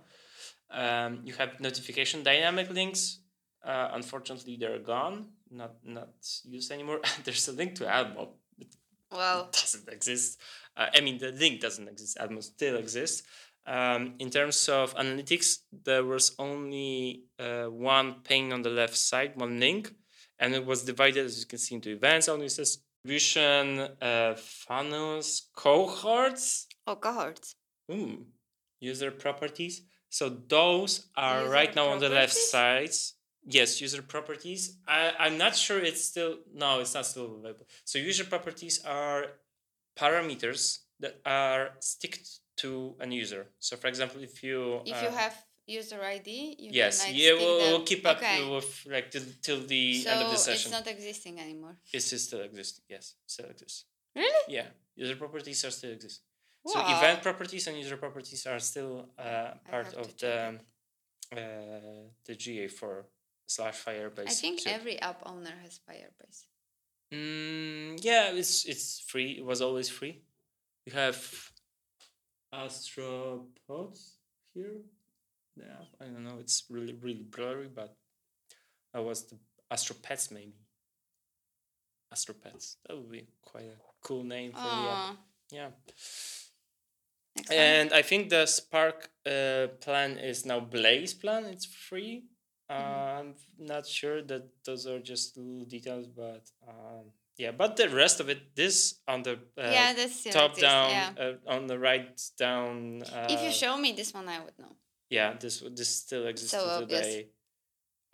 [0.70, 3.20] Um, you have notification dynamic links.
[3.64, 6.10] Uh, unfortunately, they're gone, not not
[6.44, 7.00] used anymore.
[7.24, 8.30] There's a link to AdMob.
[8.58, 8.74] It
[9.10, 10.40] Well, doesn't exist.
[10.76, 12.18] Uh, I mean, the link doesn't exist.
[12.18, 13.22] AdMob still exists.
[13.66, 19.32] Um, in terms of analytics, there was only uh, one pane on the left side,
[19.36, 19.92] one link,
[20.38, 26.66] and it was divided, as you can see, into events, audiences, distribution, uh, funnels, cohorts,
[26.86, 27.54] oh, cohorts.
[27.90, 28.26] Ooh,
[28.80, 29.82] user properties.
[30.10, 32.50] So those are User right now on the left properties?
[32.50, 33.14] sides.
[33.44, 34.76] Yes, user properties.
[34.86, 37.66] I, I'm not sure it's still no, it's not still available.
[37.84, 39.26] So user properties are
[39.98, 42.28] parameters that are sticked
[42.58, 43.46] to an user.
[43.58, 45.36] So for example, if you If you uh, have
[45.68, 48.48] user ID, you yes, can like yeah, we'll, we'll keep up Okay.
[48.50, 50.72] with like till, till the so end of the session.
[50.72, 51.76] it's not existing anymore.
[51.92, 52.84] It's still existing.
[52.88, 53.84] Yes, still exists.
[54.16, 54.44] Really?
[54.48, 54.66] Yeah,
[54.96, 56.22] user properties are still exist.
[56.64, 56.72] Wow.
[56.72, 60.58] So event properties and user properties are still uh, part of the
[61.32, 61.38] uh,
[62.26, 63.04] the GA4
[63.46, 64.28] slash Firebase.
[64.28, 66.46] I think every app owner has Firebase.
[67.12, 69.32] Mm, yeah, it's it's free.
[69.38, 70.22] It was always free.
[70.86, 71.18] You have
[72.52, 74.12] Astropods
[74.54, 74.80] here.
[75.58, 76.38] Yeah, I don't know.
[76.40, 77.96] It's really really blurry, but
[78.92, 79.36] that was the
[79.72, 80.54] Astropets maybe.
[82.14, 82.76] Astropets.
[82.86, 85.16] That would be quite a cool name for the app.
[85.50, 85.70] Yeah.
[87.48, 87.58] one.
[87.58, 91.44] And I think the Spark uh, plan is now Blaze plan.
[91.44, 92.24] It's free.
[92.70, 97.50] Uh, I'm not sure that those are just little details, but um, yeah.
[97.50, 101.10] But the rest of it, this on the uh, yeah, still top exists, down, Yeah.
[101.18, 103.02] uh, on the right down.
[103.02, 104.76] Uh, if you show me this one, I would know.
[105.10, 107.06] Yeah, this this still exists So obvious.
[107.06, 107.28] today.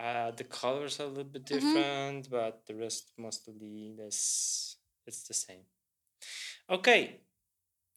[0.00, 1.48] Uh, the colors are a little bit Mhm.
[1.48, 4.76] different, but the rest mostly this
[5.06, 5.64] it's the same.
[6.68, 7.20] Okay,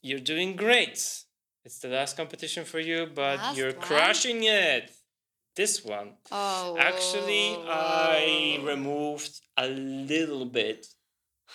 [0.01, 0.97] you're doing great.
[1.65, 3.81] It's the last competition for you, but Last you're one?
[3.87, 4.91] crushing it.
[5.55, 6.17] This one.
[6.31, 10.85] Oh, Actually, whoa, I removed a little bit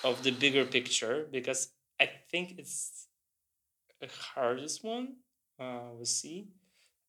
[0.04, 3.06] of the bigger picture because I think it's
[4.00, 5.16] the hardest one.
[5.58, 6.48] Uh, we'll see.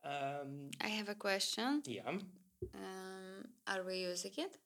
[0.04, 1.82] Um, I have a question.
[1.86, 2.08] yeah.
[2.10, 4.58] Um, are we using it?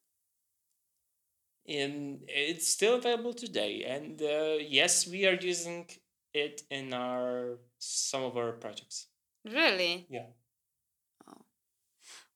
[1.70, 5.86] and it's still available today and uh, yes we are using
[6.34, 9.08] it in our some of our projects
[9.44, 10.08] Really?
[10.10, 10.28] yeah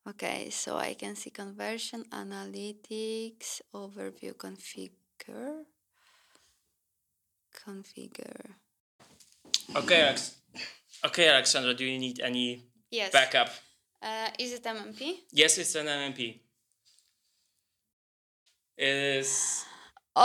[0.08, 5.64] Okay, so I can see conversion analytics overview configure
[7.54, 8.56] configure.
[9.76, 10.38] okay Alex.
[11.06, 13.12] okay alexandra do you need any Yes.
[13.12, 13.50] backup
[14.02, 15.02] Uh, is it MMP?
[15.32, 16.40] yes it's an mmp
[18.78, 19.64] it is
[20.14, 20.18] Oh!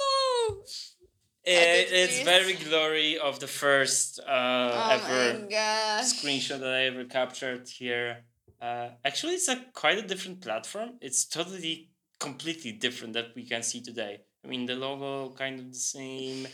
[0.00, 0.56] no!
[1.44, 5.46] it, it, it's very glory of the first uh, Oh ever
[6.02, 8.24] screenshot that I ever captured here.
[8.60, 10.90] Uh, actually, it's a quite a different platform.
[11.00, 11.90] It's totally,
[12.20, 14.20] completely different that we can see today.
[14.44, 16.46] I mean, the logo kind of the same,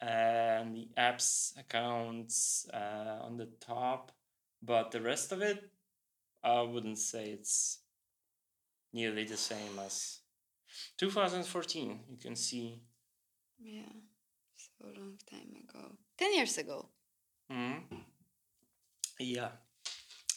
[0.00, 4.12] and the apps accounts uh, on the top,
[4.62, 5.70] but the rest of it,
[6.42, 7.78] I wouldn't say it's
[8.92, 10.20] nearly the same as
[10.98, 12.00] 2014.
[12.10, 12.80] You can see.
[13.58, 13.82] Yeah,
[14.56, 15.92] so long time ago.
[16.18, 16.88] 10 years ago.
[17.50, 18.04] Mhm.
[19.18, 19.48] Yeah.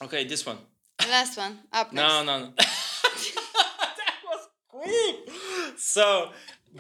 [0.02, 0.58] Okay, this one.
[1.00, 1.60] The last one.
[1.74, 2.08] Up next.
[2.08, 2.54] No, no, no.
[2.58, 5.30] that was quick.
[5.78, 6.32] So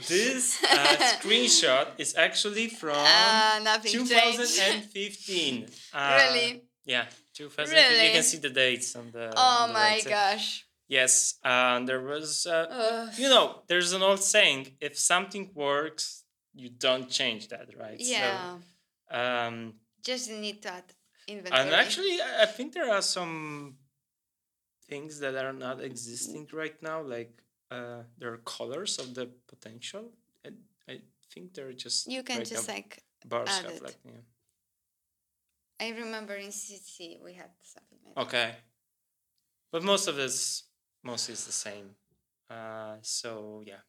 [0.08, 0.68] this uh,
[1.20, 4.10] screenshot is actually from Ah, nothing changed.
[4.10, 5.68] 2015.
[5.94, 6.64] Uh, really?
[6.86, 8.06] Yeah, 2015.
[8.06, 9.34] You can see the dates on the.
[9.36, 10.66] Oh on the my right gosh.
[10.88, 12.46] Yes, and there was.
[12.46, 16.24] Uh, you know, there's an old saying: if something works,
[16.54, 17.98] you don't change that, right?
[18.00, 18.58] yeah.
[19.12, 19.74] So, um,
[20.04, 20.84] Just need to add
[21.28, 21.62] inventory.
[21.62, 23.76] and actually, I think there are some
[24.90, 27.02] things that are not existing right now.
[27.02, 27.34] Like
[27.72, 30.12] uh, there are colors of the potential,
[30.44, 30.56] and
[30.88, 31.02] I
[31.32, 33.04] think they're just you can just like.
[33.26, 33.72] bar add stuff.
[33.72, 33.84] it.
[33.84, 34.22] Like yeah.
[35.80, 38.22] I remember in CC we had something like that.
[38.22, 38.56] Okay,
[39.72, 40.64] but most of this
[41.04, 41.92] mostly is the same.
[42.50, 43.82] Uh, so yeah.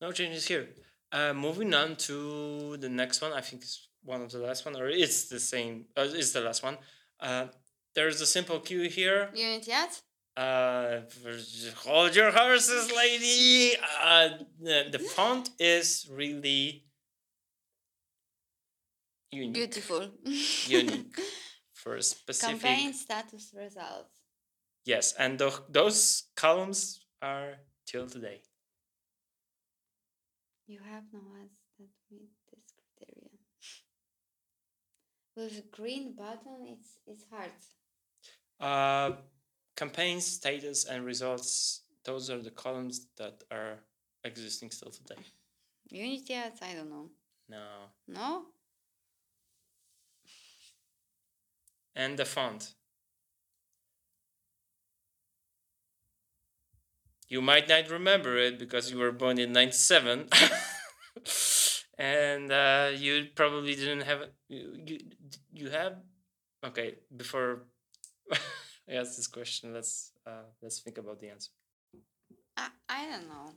[0.00, 0.68] No changes here.
[1.12, 3.32] Uh, moving on to the next one.
[3.32, 5.86] I think it's one of the last one, or it's the same.
[5.96, 6.78] Uh, it's the last one.
[7.18, 7.46] Uh,
[7.94, 9.30] there's a simple cue here.
[9.34, 10.00] Unit yet?
[10.36, 11.00] Uh,
[11.84, 13.76] hold your horses, lady.
[14.02, 14.28] Uh,
[14.60, 16.84] the, the font is really
[19.32, 19.54] unique.
[19.54, 20.08] Beautiful.
[20.66, 21.18] Unique
[21.74, 22.60] for a specific.
[22.60, 24.20] Campaign status results.
[24.84, 27.56] Yes, and tho- those columns are
[27.86, 28.42] till today.
[30.66, 32.64] You have no ads that meet this
[32.96, 33.30] criteria.
[35.36, 37.50] With green button, it's it's hard.
[38.60, 39.16] Uh,
[39.80, 41.82] campaign status and results.
[42.04, 43.78] Those are the columns that are
[44.24, 45.20] existing still today.
[45.90, 47.06] Unity ads, I don't know.
[47.48, 47.66] No,
[48.06, 48.42] No?
[51.96, 52.74] and the font.
[57.28, 60.28] You might not remember it because you were born in '97,
[61.98, 64.62] and uh, you probably didn't have you.
[64.86, 64.98] You,
[65.52, 65.94] you have
[66.64, 67.62] okay before
[68.90, 69.72] I ask this question.
[69.72, 71.50] Let's uh, let's think about the answer.
[72.56, 73.52] I, I don't know.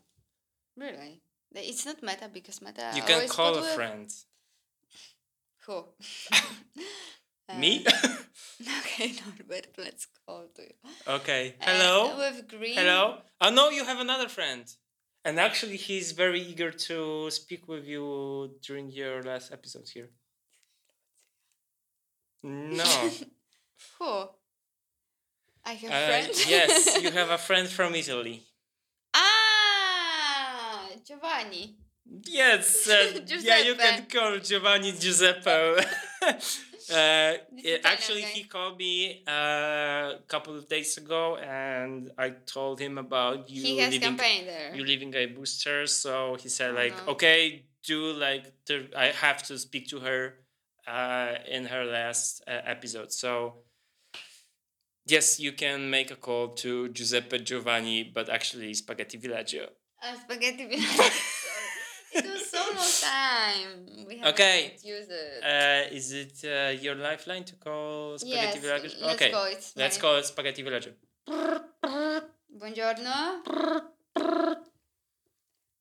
[0.77, 1.21] Really?
[1.55, 2.91] It's not meta because meta.
[2.95, 4.09] You can call a with- friend.
[5.65, 5.85] Who?
[7.59, 7.85] Me?
[8.65, 10.75] Uh, okay, Norbert, let's call to you.
[11.07, 11.55] okay.
[11.59, 12.17] Uh, Hello.
[12.17, 12.75] with green.
[12.75, 13.17] Hello.
[13.41, 14.63] Oh no, you have another friend.
[15.25, 20.09] And actually, he's very eager to speak with you during your last episode here.
[22.43, 23.09] No.
[23.99, 24.29] Who?
[25.65, 26.49] I have Uh, friends.
[26.55, 28.43] yes, you have a friend from Italy.
[29.13, 31.75] Ah, Giovanni.
[32.25, 35.49] Yes, uh, yeah, you can call Giovanni Giuseppe.
[35.49, 35.77] uh,
[36.27, 39.31] This yeah, Italian actually, he called me uh,
[40.19, 44.45] a couple of days ago, and I told him about you he has living campaign
[44.45, 44.75] there.
[44.75, 47.11] you leaving a booster so he said Oh, like no.
[47.13, 48.45] okay do like
[48.95, 50.21] i have to speak to her
[50.87, 53.62] uh in her last uh, episode so
[55.05, 59.69] yes you can make a call to giuseppe giovanni but actually spaghetti villaggio
[60.05, 61.11] Ah, spaghetti Sorry.
[62.15, 64.05] It was so long time.
[64.05, 64.77] We haven't Okay.
[64.83, 65.43] used it.
[65.43, 69.45] uh is it uh, your lifeline to call spaghetti yes, villaggio let's okay go.
[69.45, 70.93] It's let's call it spaghetti villaggio
[72.53, 73.41] Buongiorno.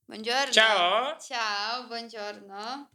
[0.07, 0.53] Buongiorno.
[0.53, 2.89] ciao Ciao, buongiorno.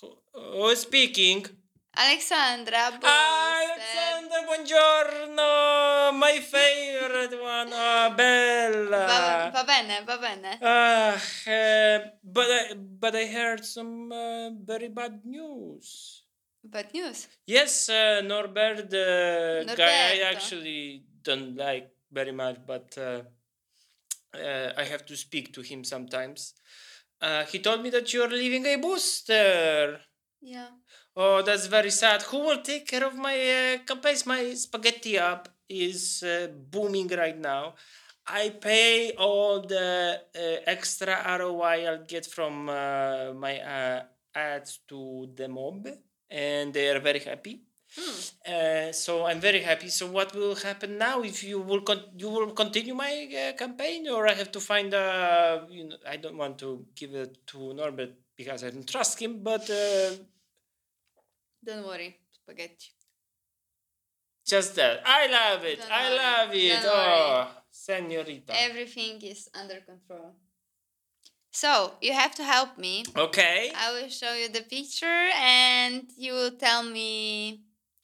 [0.00, 1.46] Who- who's speaking
[1.94, 2.90] Alexandra.
[2.98, 3.06] Bose.
[3.06, 6.12] Alexander, buongiorno!
[6.12, 7.68] My favorite one.
[7.68, 9.50] Va, bella.
[9.52, 10.58] va bene, va bene.
[10.62, 16.24] Ah, eh, but I, but I heard some uh, very bad news.
[16.62, 17.28] Bad news.
[17.44, 23.22] Yes, uh, Norbert, the guy I actually don't like very much, but uh,
[24.34, 26.54] uh, I have to speak to him sometimes.
[27.20, 30.00] Uh, he told me that you're leaving a booster.
[30.40, 30.68] Yeah.
[31.14, 32.22] Oh, that's very sad.
[32.22, 34.24] Who will take care of my uh, campaigns?
[34.24, 37.74] My spaghetti app is uh, booming right now.
[38.26, 44.02] I pay all the uh, extra ROI I'll get from uh, my uh,
[44.34, 45.86] ads to the mob,
[46.30, 47.60] and they are very happy.
[47.94, 48.52] Hmm.
[48.54, 49.88] Uh, so I'm very happy.
[49.90, 51.20] So what will happen now?
[51.20, 54.94] If you will con- you will continue my uh, campaign, or I have to find
[54.94, 59.20] a you know I don't want to give it to Norbert because I don't trust
[59.20, 59.68] him, but.
[59.68, 60.12] Uh,
[61.64, 62.90] Don't worry, spaghetti.
[64.44, 65.02] Just that.
[65.06, 65.78] I love it.
[65.78, 66.18] Don't I worry.
[66.18, 66.82] love it.
[66.82, 67.12] Don't worry.
[67.14, 68.52] Oh, senorita.
[68.60, 70.34] Everything is under control.
[71.52, 73.04] So you have to help me.
[73.16, 73.70] okay.
[73.76, 77.60] I will show you the picture and you will tell me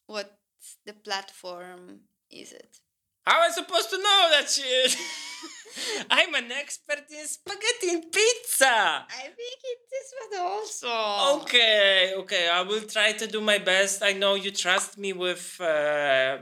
[0.07, 0.39] what
[0.87, 2.01] the platform
[2.31, 2.79] is it.
[3.29, 4.97] How am I supposed to know that shit?
[6.11, 8.79] I'm an expert in spaghetti and pizza.
[9.25, 11.43] I think it is what also.
[11.43, 12.49] Okay, okay.
[12.49, 14.03] I will try to do my best.
[14.03, 16.39] I know you trust me with uh,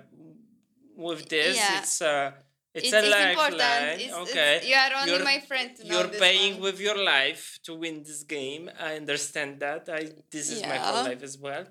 [0.97, 1.57] with this.
[1.57, 1.79] Yeah.
[1.81, 2.31] It's uh,
[2.73, 3.59] it's, It's, a important.
[3.59, 4.23] lifeline.
[4.23, 4.51] Okay.
[4.57, 6.63] it's- you are only You're- my friend You're paying one.
[6.67, 8.71] with your life to win this game.
[8.79, 9.83] I understand that.
[9.99, 10.01] I
[10.35, 11.65] this is my whole life as well.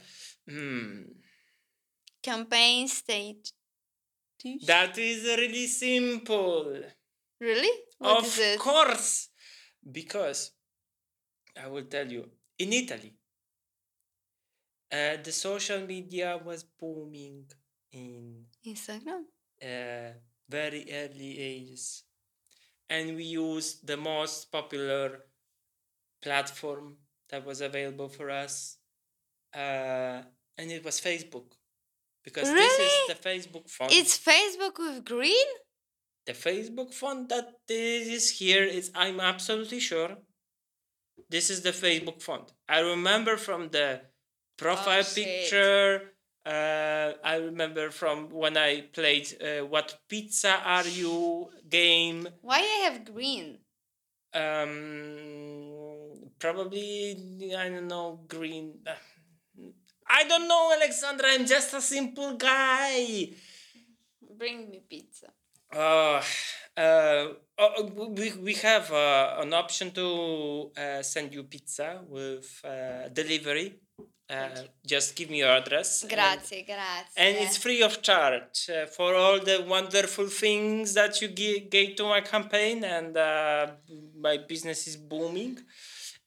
[0.50, 1.04] Hmm.
[2.22, 3.46] campaign stage.
[4.66, 6.82] That is really simple.
[7.40, 7.72] Really?
[7.98, 8.60] What of is it?
[8.60, 9.30] course.
[9.92, 10.52] Because
[11.62, 12.30] I will tell you,
[12.60, 13.14] in Italy,
[14.92, 17.46] uh, the social media was booming
[17.92, 19.24] in Instagram.
[19.64, 20.12] uh,
[20.50, 22.04] very early ages.
[22.90, 25.26] And we used the most popular
[26.22, 26.98] platform
[27.30, 28.78] that was available for us.
[29.54, 30.22] Uh,
[30.58, 31.54] and it was Facebook.
[32.26, 33.14] Because this is Really?
[33.14, 33.92] the Facebook font.
[33.94, 35.48] It's Facebook with green?
[36.26, 40.12] the Facebook font that is here is I'm absolutely sure.
[41.30, 42.52] this is the Facebook font.
[42.68, 44.02] I remember from the
[44.58, 46.12] profile Oh, picture.
[46.46, 52.28] Uh, I remember from when I played uh, "What Pizza Are You" game.
[52.42, 53.48] Why I have green?
[54.34, 58.80] Um, probably I don't know green.
[60.08, 61.28] I don't know, Alexandra.
[61.30, 63.30] I'm just a simple guy.
[64.38, 65.28] Bring me pizza.
[65.74, 66.22] Uh,
[66.78, 67.28] uh,
[67.58, 73.76] oh, we, we have uh, an option to uh, send you pizza with uh, delivery.
[74.30, 74.50] Uh,
[74.86, 76.02] just give me your address.
[76.04, 77.12] and- Grazie, grazie.
[77.18, 81.96] And it's free of charge uh, for all the wonderful things that you gi- gave
[81.98, 83.68] to my campaign, and uh,
[84.20, 85.60] my business is booming.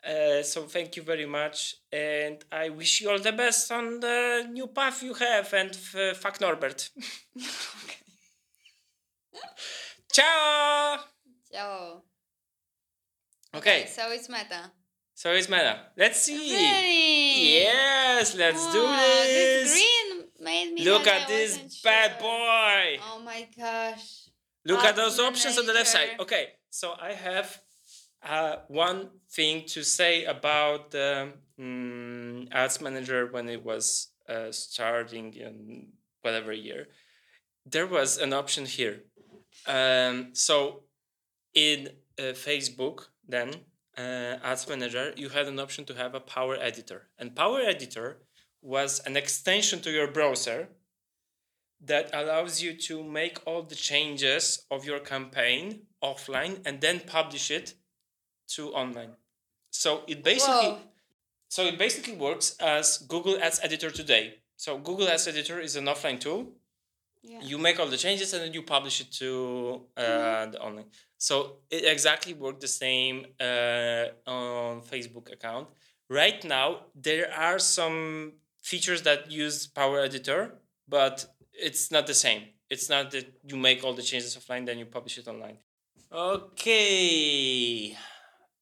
[0.08, 4.46] Uh, so thank you very much, and I wish you all the best on the
[4.50, 6.88] new path you have, and f- fuck Norbert.
[10.12, 10.98] Ciao.
[11.52, 12.02] Ciao.
[13.54, 14.70] Okay, So it's meta.
[15.14, 15.80] so it's meta.
[15.96, 16.36] Let's see.
[16.54, 17.60] Really?
[17.62, 19.72] Yes, let's do Oh, this.
[19.72, 20.84] green made me.
[20.84, 22.20] Look at I this bad sure.
[22.30, 22.98] boy.
[23.10, 24.28] Oh my gosh.
[24.66, 26.10] Look at those options on the left side.
[26.20, 27.60] Okay, so I have
[28.28, 35.32] uh, one thing to say about the mm, ads manager when it was uh, starting
[35.34, 35.88] in
[36.20, 36.88] whatever year.
[37.64, 39.00] There was an option here.
[39.66, 40.84] Um, so
[41.54, 43.50] in uh, Facebook, then
[43.96, 48.18] uh, ads manager, you had an option to have a power editor, and power editor
[48.60, 50.68] was an extension to your browser
[51.80, 57.50] that allows you to make all the changes of your campaign offline and then publish
[57.50, 57.74] it
[58.54, 59.12] to online.
[59.70, 60.78] So it basically Whoa.
[61.48, 64.34] so it basically works as Google Ads Editor today.
[64.56, 66.48] So Google Ads Editor is an offline tool.
[67.22, 67.40] Yeah.
[67.42, 70.86] You make all the changes and then you publish it to uh, the online.
[71.18, 75.68] So it exactly worked the same uh, on Facebook account.
[76.08, 78.32] Right now there are some
[78.62, 80.54] features that use Power Editor,
[80.88, 82.42] but it's not the same.
[82.70, 85.58] It's not that you make all the changes offline, then you publish it online.
[86.10, 87.96] Okay,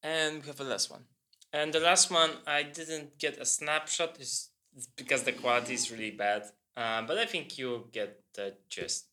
[0.06, 1.04] and we have the last one.
[1.52, 4.50] And the last one, I didn't get a snapshot, is
[4.96, 6.42] because the quality is really bad.
[6.76, 9.06] Uh, but I think you get the gist.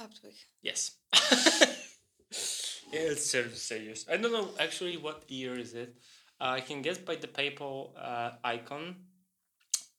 [0.00, 0.38] AppTweak.
[0.62, 0.96] Yes.
[2.92, 4.06] yeah, it's ser- serious.
[4.10, 5.94] I don't know actually what year is it.
[6.40, 8.96] Uh, I can guess by the PayPal uh, icon.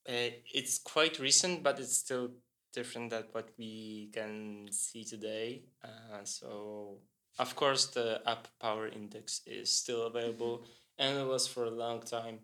[0.10, 2.32] Uh, it's quite recent, but it's still
[2.74, 5.64] different than what we can see today.
[5.84, 6.98] Uh, so,
[7.40, 10.66] of course, the App Power Index is still available,
[10.98, 12.40] and it was for a long time.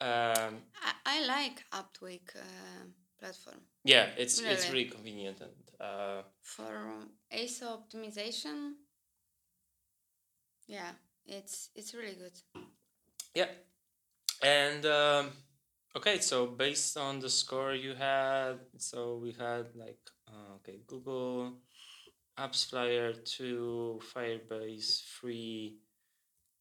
[0.00, 2.84] Um, I, I like AppTweak uh,
[3.18, 4.72] platform yeah, it's it's Really?
[4.72, 5.50] really convenient and.
[5.78, 8.72] Uh, for ASO optimization.
[10.66, 10.90] Yeah,
[11.26, 12.32] it's it's really good.
[13.34, 13.46] Yeah.
[14.42, 15.30] And um,
[15.96, 21.54] okay, so based on the score you had, so we had like uh, okay, Google
[22.38, 25.78] AppsFlyer two, Firebase three,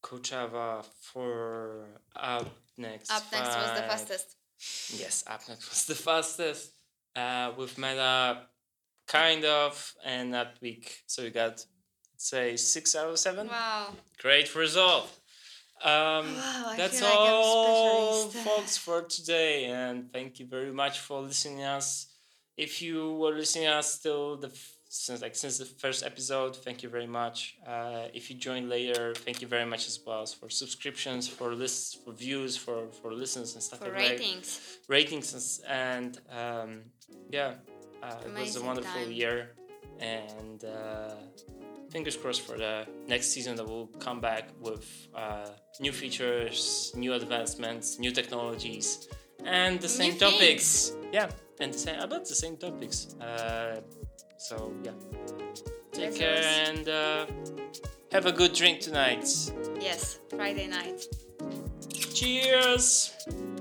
[0.01, 3.11] Kochava four, Up next.
[3.11, 4.36] Up next was the fastest.
[4.97, 6.71] Yes, AppNet was the fastest.
[7.15, 8.41] Uh, with Meta,
[9.07, 11.65] kind of, and that week, so we got
[12.17, 13.47] say six out of seven.
[13.47, 13.89] Wow.
[14.17, 15.09] Great result.
[15.86, 19.65] Um, Wow, that's like all, folks, for today.
[19.65, 22.07] And thank you very much for listening us.
[22.57, 24.51] If you were listening us till the
[24.88, 27.57] since like since the first episode, thank you very much.
[27.67, 31.95] Uh, if you joined later, thank you very much as well for subscriptions, for lists,
[32.03, 34.77] for views, for for listens and stuff For like that ratings.
[34.88, 36.81] ratings and, and um,
[37.29, 37.55] yeah,
[38.01, 39.11] uh, it was a wonderful time.
[39.11, 39.51] year,
[39.99, 41.15] and uh,
[41.95, 44.85] fingers crossed for the next season that will come back with
[45.15, 45.47] uh,
[45.79, 49.07] new features, new advancements, new technologies,
[49.45, 50.91] and the same New topics.
[51.13, 51.29] Yeah,
[51.61, 52.97] and the same about the same topics.
[53.21, 53.79] Uh,
[54.37, 54.91] so yeah,
[55.93, 57.25] take care and uh,
[58.11, 59.25] have a good drink tonight.
[59.79, 60.99] Yes, Friday night.
[62.13, 63.55] Cheers.